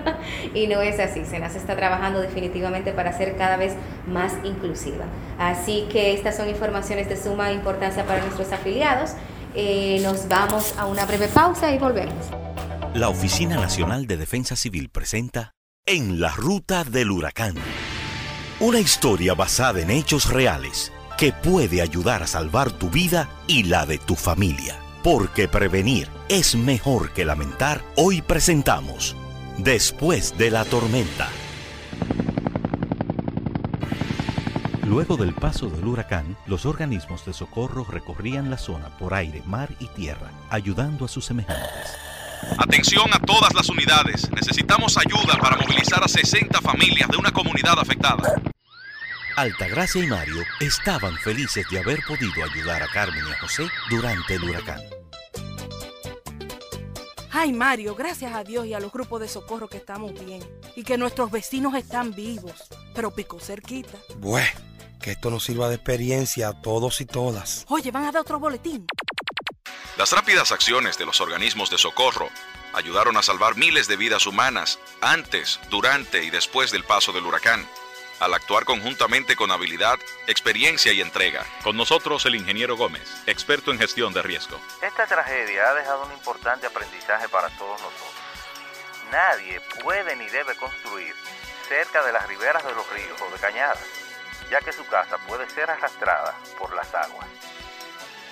y 0.54 0.66
no 0.66 0.80
es 0.80 1.00
así. 1.00 1.24
Senas 1.24 1.56
está 1.56 1.76
trabajando 1.76 2.20
definitivamente 2.20 2.92
para 2.92 3.16
ser 3.16 3.36
cada 3.36 3.56
vez 3.56 3.74
más 4.06 4.34
inclusiva. 4.44 5.06
Así 5.38 5.86
que 5.90 6.14
estas 6.14 6.36
son 6.36 6.48
informaciones 6.48 7.08
de 7.08 7.16
suma 7.16 7.52
importancia 7.52 8.04
para 8.04 8.20
nuestros 8.22 8.52
afiliados. 8.52 9.12
Eh, 9.54 10.00
nos 10.02 10.28
vamos 10.28 10.74
a 10.78 10.86
una 10.86 11.04
breve 11.06 11.28
pausa 11.28 11.72
y 11.72 11.78
volvemos. 11.78 12.26
La 12.94 13.08
Oficina 13.08 13.56
Nacional 13.56 14.06
de 14.06 14.16
Defensa 14.16 14.56
Civil 14.56 14.90
presenta 14.90 15.52
En 15.86 16.20
la 16.20 16.30
Ruta 16.30 16.84
del 16.84 17.10
Huracán. 17.10 17.54
Una 18.60 18.80
historia 18.80 19.34
basada 19.34 19.80
en 19.80 19.90
hechos 19.90 20.30
reales 20.30 20.92
que 21.16 21.32
puede 21.32 21.82
ayudar 21.82 22.22
a 22.22 22.26
salvar 22.26 22.70
tu 22.70 22.90
vida 22.90 23.28
y 23.46 23.64
la 23.64 23.86
de 23.86 23.98
tu 23.98 24.14
familia. 24.14 24.76
Porque 25.02 25.48
prevenir 25.48 26.08
es 26.28 26.56
mejor 26.56 27.12
que 27.12 27.24
lamentar, 27.24 27.82
hoy 27.96 28.20
presentamos 28.20 29.16
Después 29.58 30.38
de 30.38 30.52
la 30.52 30.64
tormenta. 30.64 31.28
Luego 34.86 35.16
del 35.16 35.34
paso 35.34 35.68
del 35.68 35.84
huracán, 35.84 36.36
los 36.46 36.64
organismos 36.64 37.24
de 37.26 37.32
socorro 37.32 37.84
recorrían 37.84 38.50
la 38.50 38.56
zona 38.56 38.96
por 38.98 39.14
aire, 39.14 39.42
mar 39.46 39.68
y 39.80 39.86
tierra, 39.88 40.30
ayudando 40.48 41.04
a 41.04 41.08
sus 41.08 41.24
semejantes. 41.24 41.96
Atención 42.56 43.12
a 43.12 43.18
todas 43.18 43.52
las 43.54 43.68
unidades. 43.68 44.30
Necesitamos 44.30 44.96
ayuda 44.96 45.36
para 45.40 45.56
movilizar 45.56 46.04
a 46.04 46.08
60 46.08 46.60
familias 46.60 47.08
de 47.08 47.16
una 47.16 47.32
comunidad 47.32 47.80
afectada. 47.80 48.40
Altagracia 49.38 50.02
y 50.02 50.06
Mario 50.08 50.42
estaban 50.58 51.16
felices 51.16 51.64
de 51.70 51.78
haber 51.78 52.02
podido 52.02 52.42
ayudar 52.42 52.82
a 52.82 52.88
Carmen 52.88 53.24
y 53.24 53.30
a 53.30 53.38
José 53.38 53.68
durante 53.88 54.34
el 54.34 54.42
huracán. 54.42 54.80
Ay, 57.30 57.52
Mario, 57.52 57.94
gracias 57.94 58.34
a 58.34 58.42
Dios 58.42 58.66
y 58.66 58.74
a 58.74 58.80
los 58.80 58.90
grupos 58.90 59.20
de 59.20 59.28
socorro 59.28 59.68
que 59.68 59.76
estamos 59.76 60.12
bien 60.12 60.42
y 60.74 60.82
que 60.82 60.98
nuestros 60.98 61.30
vecinos 61.30 61.76
están 61.76 62.16
vivos, 62.16 62.64
pero 62.96 63.14
pico 63.14 63.38
cerquita. 63.38 63.96
Bueno, 64.16 64.50
que 65.00 65.12
esto 65.12 65.30
nos 65.30 65.44
sirva 65.44 65.68
de 65.68 65.76
experiencia 65.76 66.48
a 66.48 66.60
todos 66.60 67.00
y 67.00 67.06
todas. 67.06 67.64
Oye, 67.68 67.92
van 67.92 68.06
a 68.06 68.10
dar 68.10 68.22
otro 68.22 68.40
boletín. 68.40 68.88
Las 69.96 70.10
rápidas 70.10 70.50
acciones 70.50 70.98
de 70.98 71.06
los 71.06 71.20
organismos 71.20 71.70
de 71.70 71.78
socorro 71.78 72.28
ayudaron 72.74 73.16
a 73.16 73.22
salvar 73.22 73.56
miles 73.56 73.86
de 73.86 73.96
vidas 73.96 74.26
humanas 74.26 74.80
antes, 75.00 75.60
durante 75.70 76.24
y 76.24 76.30
después 76.30 76.72
del 76.72 76.82
paso 76.82 77.12
del 77.12 77.24
huracán 77.24 77.68
al 78.20 78.34
actuar 78.34 78.64
conjuntamente 78.64 79.36
con 79.36 79.50
habilidad, 79.50 79.98
experiencia 80.26 80.92
y 80.92 81.00
entrega. 81.00 81.44
Con 81.62 81.76
nosotros 81.76 82.26
el 82.26 82.34
ingeniero 82.34 82.76
Gómez, 82.76 83.22
experto 83.26 83.70
en 83.70 83.78
gestión 83.78 84.12
de 84.12 84.22
riesgo. 84.22 84.60
Esta 84.82 85.06
tragedia 85.06 85.70
ha 85.70 85.74
dejado 85.74 86.04
un 86.04 86.12
importante 86.12 86.66
aprendizaje 86.66 87.28
para 87.28 87.48
todos 87.50 87.80
nosotros. 87.80 88.12
Nadie 89.10 89.60
puede 89.82 90.16
ni 90.16 90.28
debe 90.28 90.54
construir 90.56 91.14
cerca 91.68 92.02
de 92.02 92.12
las 92.12 92.26
riberas 92.26 92.64
de 92.64 92.74
los 92.74 92.88
ríos 92.90 93.20
o 93.20 93.30
de 93.32 93.38
cañadas, 93.38 93.78
ya 94.50 94.60
que 94.60 94.72
su 94.72 94.86
casa 94.86 95.18
puede 95.26 95.48
ser 95.50 95.70
arrastrada 95.70 96.34
por 96.58 96.74
las 96.74 96.92
aguas, 96.94 97.28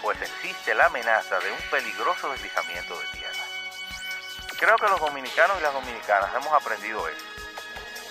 pues 0.02 0.20
existe 0.20 0.74
la 0.74 0.86
amenaza 0.86 1.38
de 1.38 1.50
un 1.50 1.58
peligroso 1.70 2.30
deslizamiento 2.32 2.98
de 2.98 3.06
tierra. 3.18 3.44
Creo 4.58 4.76
que 4.76 4.88
los 4.88 5.00
dominicanos 5.00 5.58
y 5.58 5.62
las 5.62 5.72
dominicanas 5.72 6.34
hemos 6.34 6.52
aprendido 6.52 7.06
eso 7.08 7.35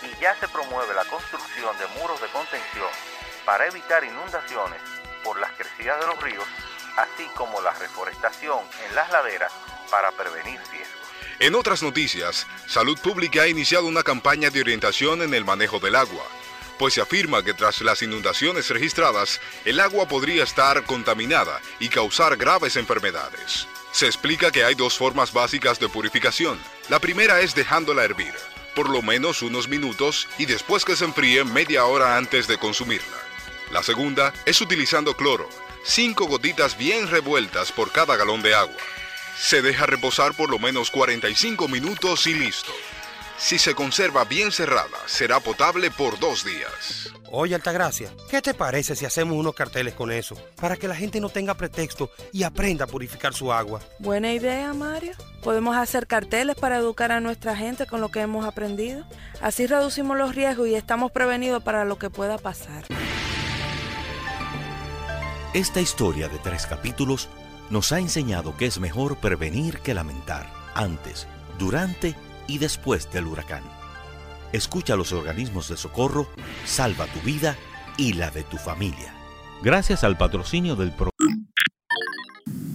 y 0.04 0.22
ya 0.22 0.36
se 0.40 0.48
promueve 0.48 0.94
la 0.94 1.06
construcción 1.06 1.78
de 1.78 1.88
muros 2.00 2.20
de 2.22 2.28
contención 2.28 2.90
para 3.46 3.68
evitar 3.68 4.04
inundaciones 4.04 4.82
por 5.24 5.40
las 5.40 5.52
crecidas 5.52 6.00
de 6.00 6.08
los 6.08 6.22
ríos, 6.22 6.46
así 6.98 7.26
como 7.36 7.62
la 7.62 7.72
reforestación 7.74 8.60
en 8.88 8.96
las 8.96 9.12
laderas 9.12 9.52
para 9.90 10.12
prevenir 10.12 10.60
riesgos. 10.72 11.06
En 11.40 11.56
otras 11.56 11.84
noticias, 11.84 12.48
Salud 12.68 12.98
Pública 13.00 13.44
ha 13.44 13.48
iniciado 13.48 13.86
una 13.86 14.04
campaña 14.04 14.50
de 14.50 14.62
orientación 14.62 15.22
en 15.22 15.34
el 15.34 15.46
manejo 15.46 15.80
del 15.80 15.96
agua, 15.96 16.24
pues 16.80 16.94
se 16.94 17.02
afirma 17.02 17.44
que 17.44 17.54
tras 17.54 17.82
las 17.82 18.02
inundaciones 18.02 18.70
registradas, 18.70 19.40
el 19.64 19.80
agua 19.80 20.08
podría 20.08 20.44
estar 20.44 20.84
contaminada 20.84 21.62
y 21.80 21.90
causar 21.90 22.36
graves 22.38 22.76
enfermedades. 22.76 23.68
Se 23.92 24.08
explica 24.08 24.52
que 24.52 24.66
hay 24.66 24.76
dos 24.76 24.98
formas 24.98 25.32
básicas 25.32 25.80
de 25.80 25.88
purificación. 25.88 26.60
La 26.90 27.00
primera 27.00 27.40
es 27.40 27.56
dejándola 27.56 28.04
hervir 28.04 28.34
por 28.76 28.90
lo 28.90 29.02
menos 29.02 29.42
unos 29.42 29.68
minutos 29.68 30.28
y 30.38 30.46
después 30.46 30.86
que 30.86 30.96
se 30.96 31.06
enfríe 31.06 31.44
media 31.44 31.86
hora 31.86 32.18
antes 32.18 32.48
de 32.48 32.58
consumirla. 32.58 33.18
La 33.72 33.82
segunda 33.82 34.34
es 34.46 34.62
utilizando 34.62 35.16
cloro, 35.16 35.50
5 35.84 36.28
gotitas 36.28 36.78
bien 36.78 37.08
revueltas 37.08 37.72
por 37.72 37.92
cada 37.92 38.16
galón 38.16 38.42
de 38.42 38.54
agua. 38.54 38.78
Se 39.40 39.62
deja 39.62 39.86
reposar 39.86 40.36
por 40.36 40.50
lo 40.50 40.60
menos 40.60 40.92
45 40.92 41.68
minutos 41.68 42.28
y 42.28 42.34
listo. 42.34 42.72
Si 43.38 43.60
se 43.60 43.76
conserva 43.76 44.24
bien 44.24 44.52
cerrada, 44.52 44.98
será 45.08 45.40
potable 45.40 45.92
por 45.92 46.20
dos 46.20 46.46
días. 46.46 47.15
Oye, 47.32 47.56
Altagracia, 47.56 48.10
¿qué 48.30 48.42
te 48.42 48.54
parece 48.54 48.96
si 48.96 49.06
hacemos 49.06 49.36
unos 49.38 49.56
carteles 49.56 49.94
con 49.94 50.12
eso? 50.12 50.36
Para 50.56 50.78
que 50.78 50.88
la 50.88 50.96
gente 50.96 51.20
no 51.20 51.30
tenga 51.30 51.56
pretexto 51.56 52.12
y 52.32 52.44
aprenda 52.44 52.86
a 52.86 52.88
purificar 52.88 53.34
su 53.34 53.52
agua. 53.52 53.82
Buena 54.00 54.32
idea, 54.32 54.74
Mario. 54.74 55.14
Podemos 55.44 55.76
hacer 55.76 56.08
carteles 56.08 56.56
para 56.56 56.78
educar 56.78 57.12
a 57.12 57.20
nuestra 57.20 57.56
gente 57.56 57.88
con 57.88 58.02
lo 58.02 58.10
que 58.10 58.22
hemos 58.22 58.46
aprendido. 58.46 59.06
Así 59.42 59.66
reducimos 59.68 60.18
los 60.18 60.36
riesgos 60.36 60.68
y 60.68 60.76
estamos 60.76 61.12
prevenidos 61.12 61.64
para 61.64 61.86
lo 61.86 61.98
que 61.98 62.10
pueda 62.10 62.38
pasar. 62.38 62.86
Esta 65.54 65.82
historia 65.82 66.28
de 66.28 66.38
tres 66.40 66.66
capítulos 66.66 67.30
nos 67.70 67.92
ha 67.92 68.00
enseñado 68.00 68.56
que 68.58 68.66
es 68.66 68.80
mejor 68.80 69.18
prevenir 69.18 69.80
que 69.80 69.94
lamentar, 69.94 70.52
antes, 70.74 71.28
durante 71.58 72.16
y 72.48 72.60
después 72.60 73.12
del 73.12 73.26
huracán. 73.26 73.64
Escucha 74.52 74.94
a 74.94 74.98
los 74.98 75.12
organismos 75.12 75.70
de 75.70 75.78
socorro, 75.78 76.28
salva 76.66 77.06
tu 77.08 77.20
vida 77.22 77.56
y 77.98 78.14
la 78.14 78.32
de 78.32 78.44
tu 78.44 78.58
familia. 78.58 79.14
Gracias 79.62 80.04
al 80.04 80.18
patrocinio 80.18 80.76
del 80.76 80.92
programa. 80.92 81.15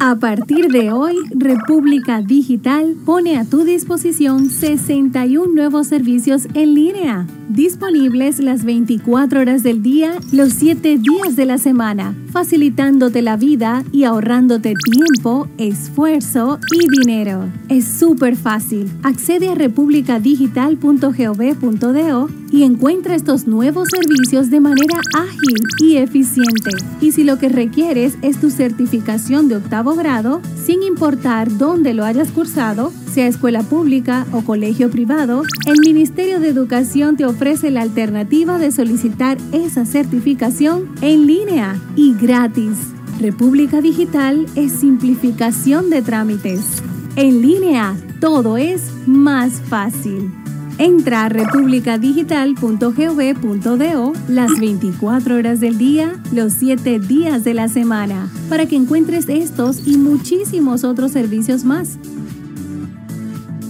A 0.02 0.16
partir 0.16 0.68
de 0.68 0.92
hoy, 0.92 1.14
República 1.28 2.22
Digital 2.22 2.96
pone 3.04 3.36
a 3.36 3.44
tu 3.44 3.64
disposición 3.64 4.48
61 4.48 5.52
nuevos 5.52 5.88
servicios 5.88 6.48
en 6.54 6.74
línea, 6.74 7.26
disponibles 7.50 8.40
las 8.40 8.64
24 8.64 9.40
horas 9.40 9.62
del 9.62 9.82
día, 9.82 10.14
los 10.32 10.54
7 10.54 10.96
días 10.96 11.36
de 11.36 11.44
la 11.44 11.58
semana, 11.58 12.14
facilitándote 12.32 13.20
la 13.20 13.36
vida 13.36 13.84
y 13.92 14.04
ahorrándote 14.04 14.72
tiempo, 14.90 15.48
esfuerzo 15.58 16.58
y 16.72 16.78
dinero. 17.00 17.50
Es 17.68 17.84
súper 17.84 18.36
fácil. 18.36 18.90
Accede 19.02 19.50
a 19.50 19.54
republicadigital.gov.do 19.54 22.28
y 22.52 22.64
encuentra 22.64 23.14
estos 23.14 23.46
nuevos 23.46 23.88
servicios 23.90 24.50
de 24.50 24.58
manera 24.60 25.02
ágil 25.14 25.58
y 25.78 25.96
eficiente. 25.96 26.70
Y 27.02 27.12
si 27.12 27.22
lo 27.22 27.38
que 27.38 27.50
requieres 27.50 28.16
es 28.22 28.40
tu 28.40 28.50
certificación 28.50 29.48
de 29.48 29.56
octavo 29.56 29.89
grado, 29.94 30.40
sin 30.64 30.83
importar 30.83 31.57
dónde 31.57 31.94
lo 31.94 32.05
hayas 32.05 32.31
cursado, 32.31 32.92
sea 33.12 33.26
escuela 33.26 33.62
pública 33.62 34.26
o 34.33 34.42
colegio 34.42 34.90
privado, 34.90 35.42
el 35.66 35.81
Ministerio 35.81 36.40
de 36.40 36.48
Educación 36.48 37.16
te 37.16 37.24
ofrece 37.24 37.70
la 37.70 37.83
alternativa 37.83 38.59
de 38.59 38.72
solicitar 38.72 39.38
esa 39.53 39.85
certificación 39.85 40.88
en 41.03 41.26
línea 41.26 41.81
y 41.96 42.14
gratis. 42.14 42.76
República 43.20 43.81
Digital 43.81 44.46
es 44.55 44.72
simplificación 44.72 45.90
de 45.90 46.03
trámites. 46.03 46.83
En 47.16 47.42
línea, 47.42 47.96
todo 48.20 48.57
es 48.57 48.92
más 49.07 49.61
fácil. 49.61 50.31
Entra 50.80 51.26
a 51.26 51.28
republicadigital.gov.do 51.28 54.12
las 54.28 54.58
24 54.58 55.36
horas 55.36 55.60
del 55.60 55.76
día, 55.76 56.18
los 56.32 56.54
7 56.54 56.98
días 57.00 57.44
de 57.44 57.52
la 57.52 57.68
semana, 57.68 58.30
para 58.48 58.64
que 58.64 58.76
encuentres 58.76 59.28
estos 59.28 59.86
y 59.86 59.98
muchísimos 59.98 60.84
otros 60.84 61.12
servicios 61.12 61.64
más. 61.64 61.98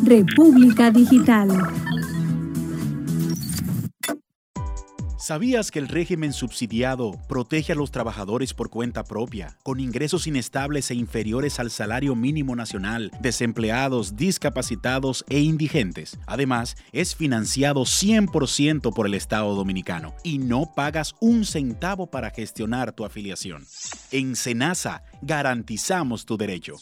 República 0.05 0.92
Digital. 0.92 1.49
¿Sabías 5.31 5.71
que 5.71 5.79
el 5.79 5.87
régimen 5.87 6.33
subsidiado 6.33 7.12
protege 7.29 7.71
a 7.71 7.77
los 7.77 7.93
trabajadores 7.93 8.53
por 8.53 8.69
cuenta 8.69 9.05
propia, 9.05 9.57
con 9.62 9.79
ingresos 9.79 10.27
inestables 10.27 10.90
e 10.90 10.97
inferiores 10.97 11.61
al 11.61 11.71
salario 11.71 12.16
mínimo 12.16 12.57
nacional, 12.57 13.12
desempleados, 13.21 14.16
discapacitados 14.16 15.25
e 15.29 15.38
indigentes? 15.38 16.19
Además, 16.27 16.77
es 16.90 17.14
financiado 17.14 17.83
100% 17.83 18.93
por 18.93 19.07
el 19.07 19.14
Estado 19.14 19.55
dominicano 19.55 20.14
y 20.25 20.38
no 20.38 20.73
pagas 20.75 21.14
un 21.21 21.45
centavo 21.45 22.09
para 22.09 22.31
gestionar 22.31 22.90
tu 22.90 23.05
afiliación. 23.05 23.66
En 24.11 24.35
Senasa 24.35 25.05
garantizamos 25.23 26.27
tu 26.27 26.37
derecho. 26.37 26.75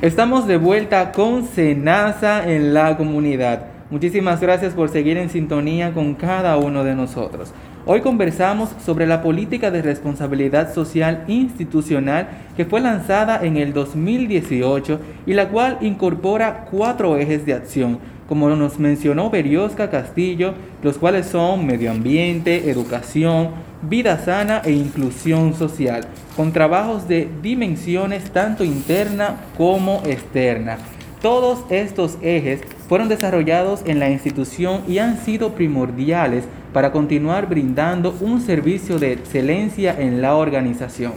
Estamos 0.00 0.46
de 0.46 0.58
vuelta 0.58 1.10
con 1.10 1.44
Senasa 1.48 2.48
en 2.48 2.72
la 2.72 2.96
comunidad. 2.96 3.69
Muchísimas 3.90 4.40
gracias 4.40 4.72
por 4.74 4.88
seguir 4.88 5.16
en 5.16 5.30
sintonía 5.30 5.92
con 5.92 6.14
cada 6.14 6.56
uno 6.58 6.84
de 6.84 6.94
nosotros. 6.94 7.52
Hoy 7.86 8.02
conversamos 8.02 8.70
sobre 8.84 9.04
la 9.04 9.20
política 9.20 9.72
de 9.72 9.82
responsabilidad 9.82 10.72
social 10.72 11.24
institucional 11.26 12.28
que 12.56 12.64
fue 12.64 12.80
lanzada 12.80 13.44
en 13.44 13.56
el 13.56 13.72
2018 13.72 15.00
y 15.26 15.32
la 15.32 15.48
cual 15.48 15.78
incorpora 15.80 16.66
cuatro 16.70 17.16
ejes 17.16 17.44
de 17.44 17.54
acción, 17.54 17.98
como 18.28 18.48
nos 18.50 18.78
mencionó 18.78 19.28
Beriosca 19.28 19.90
Castillo, 19.90 20.54
los 20.84 20.96
cuales 20.96 21.26
son 21.26 21.66
medio 21.66 21.90
ambiente, 21.90 22.70
educación, 22.70 23.48
vida 23.82 24.18
sana 24.18 24.62
e 24.64 24.70
inclusión 24.70 25.54
social, 25.54 26.04
con 26.36 26.52
trabajos 26.52 27.08
de 27.08 27.28
dimensiones 27.42 28.30
tanto 28.30 28.62
interna 28.62 29.34
como 29.56 30.00
externa. 30.06 30.78
Todos 31.22 31.64
estos 31.68 32.16
ejes 32.22 32.62
fueron 32.88 33.10
desarrollados 33.10 33.82
en 33.84 33.98
la 33.98 34.08
institución 34.08 34.80
y 34.88 34.98
han 34.98 35.18
sido 35.18 35.54
primordiales 35.54 36.44
para 36.72 36.92
continuar 36.92 37.46
brindando 37.46 38.16
un 38.22 38.40
servicio 38.40 38.98
de 38.98 39.12
excelencia 39.12 39.94
en 39.98 40.22
la 40.22 40.34
organización. 40.34 41.12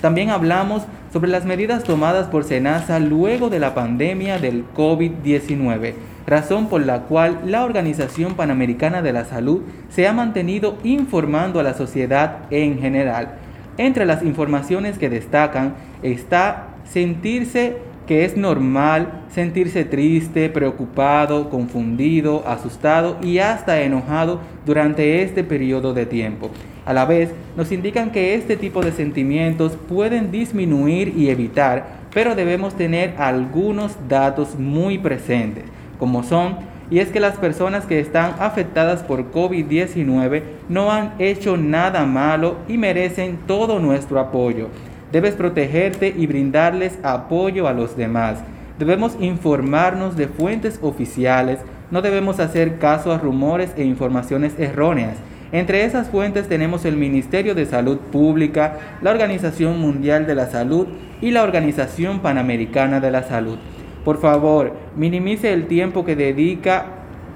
También 0.00 0.30
hablamos 0.30 0.84
sobre 1.12 1.28
las 1.28 1.44
medidas 1.44 1.82
tomadas 1.82 2.28
por 2.28 2.44
SENASA 2.44 3.00
luego 3.00 3.50
de 3.50 3.58
la 3.58 3.74
pandemia 3.74 4.38
del 4.38 4.64
COVID-19, 4.76 5.94
razón 6.24 6.68
por 6.68 6.86
la 6.86 7.00
cual 7.02 7.40
la 7.44 7.64
Organización 7.64 8.34
Panamericana 8.34 9.02
de 9.02 9.12
la 9.12 9.24
Salud 9.24 9.62
se 9.88 10.06
ha 10.06 10.12
mantenido 10.12 10.78
informando 10.84 11.58
a 11.58 11.64
la 11.64 11.74
sociedad 11.74 12.42
en 12.50 12.78
general. 12.78 13.32
Entre 13.76 14.06
las 14.06 14.22
informaciones 14.22 14.98
que 14.98 15.10
destacan 15.10 15.74
está 16.02 16.68
sentirse 16.84 17.87
que 18.08 18.24
es 18.24 18.38
normal 18.38 19.24
sentirse 19.30 19.84
triste, 19.84 20.48
preocupado, 20.48 21.50
confundido, 21.50 22.42
asustado 22.46 23.18
y 23.22 23.38
hasta 23.38 23.82
enojado 23.82 24.40
durante 24.64 25.22
este 25.22 25.44
periodo 25.44 25.92
de 25.92 26.06
tiempo. 26.06 26.50
A 26.86 26.94
la 26.94 27.04
vez, 27.04 27.30
nos 27.54 27.70
indican 27.70 28.10
que 28.10 28.32
este 28.32 28.56
tipo 28.56 28.80
de 28.80 28.92
sentimientos 28.92 29.76
pueden 29.90 30.30
disminuir 30.30 31.12
y 31.14 31.28
evitar, 31.28 31.98
pero 32.14 32.34
debemos 32.34 32.74
tener 32.74 33.14
algunos 33.18 33.94
datos 34.08 34.58
muy 34.58 34.96
presentes, 34.96 35.64
como 35.98 36.22
son, 36.22 36.56
y 36.90 37.00
es 37.00 37.10
que 37.10 37.20
las 37.20 37.36
personas 37.36 37.84
que 37.84 38.00
están 38.00 38.36
afectadas 38.38 39.02
por 39.02 39.30
COVID-19 39.32 40.42
no 40.70 40.90
han 40.90 41.12
hecho 41.18 41.58
nada 41.58 42.06
malo 42.06 42.56
y 42.68 42.78
merecen 42.78 43.38
todo 43.46 43.78
nuestro 43.78 44.18
apoyo. 44.18 44.68
Debes 45.12 45.34
protegerte 45.34 46.12
y 46.14 46.26
brindarles 46.26 46.98
apoyo 47.02 47.66
a 47.66 47.72
los 47.72 47.96
demás. 47.96 48.40
Debemos 48.78 49.16
informarnos 49.20 50.16
de 50.16 50.28
fuentes 50.28 50.78
oficiales, 50.82 51.60
no 51.90 52.02
debemos 52.02 52.40
hacer 52.40 52.78
caso 52.78 53.10
a 53.10 53.18
rumores 53.18 53.72
e 53.76 53.84
informaciones 53.84 54.58
erróneas. 54.58 55.16
Entre 55.50 55.84
esas 55.84 56.08
fuentes 56.08 56.46
tenemos 56.46 56.84
el 56.84 56.96
Ministerio 56.96 57.54
de 57.54 57.64
Salud 57.64 57.96
Pública, 57.96 58.76
la 59.00 59.10
Organización 59.10 59.80
Mundial 59.80 60.26
de 60.26 60.34
la 60.34 60.46
Salud 60.46 60.86
y 61.22 61.30
la 61.30 61.42
Organización 61.42 62.20
Panamericana 62.20 63.00
de 63.00 63.10
la 63.10 63.22
Salud. 63.22 63.56
Por 64.04 64.20
favor, 64.20 64.74
minimice 64.94 65.54
el 65.54 65.66
tiempo 65.68 66.04
que 66.04 66.16
dedica 66.16 66.84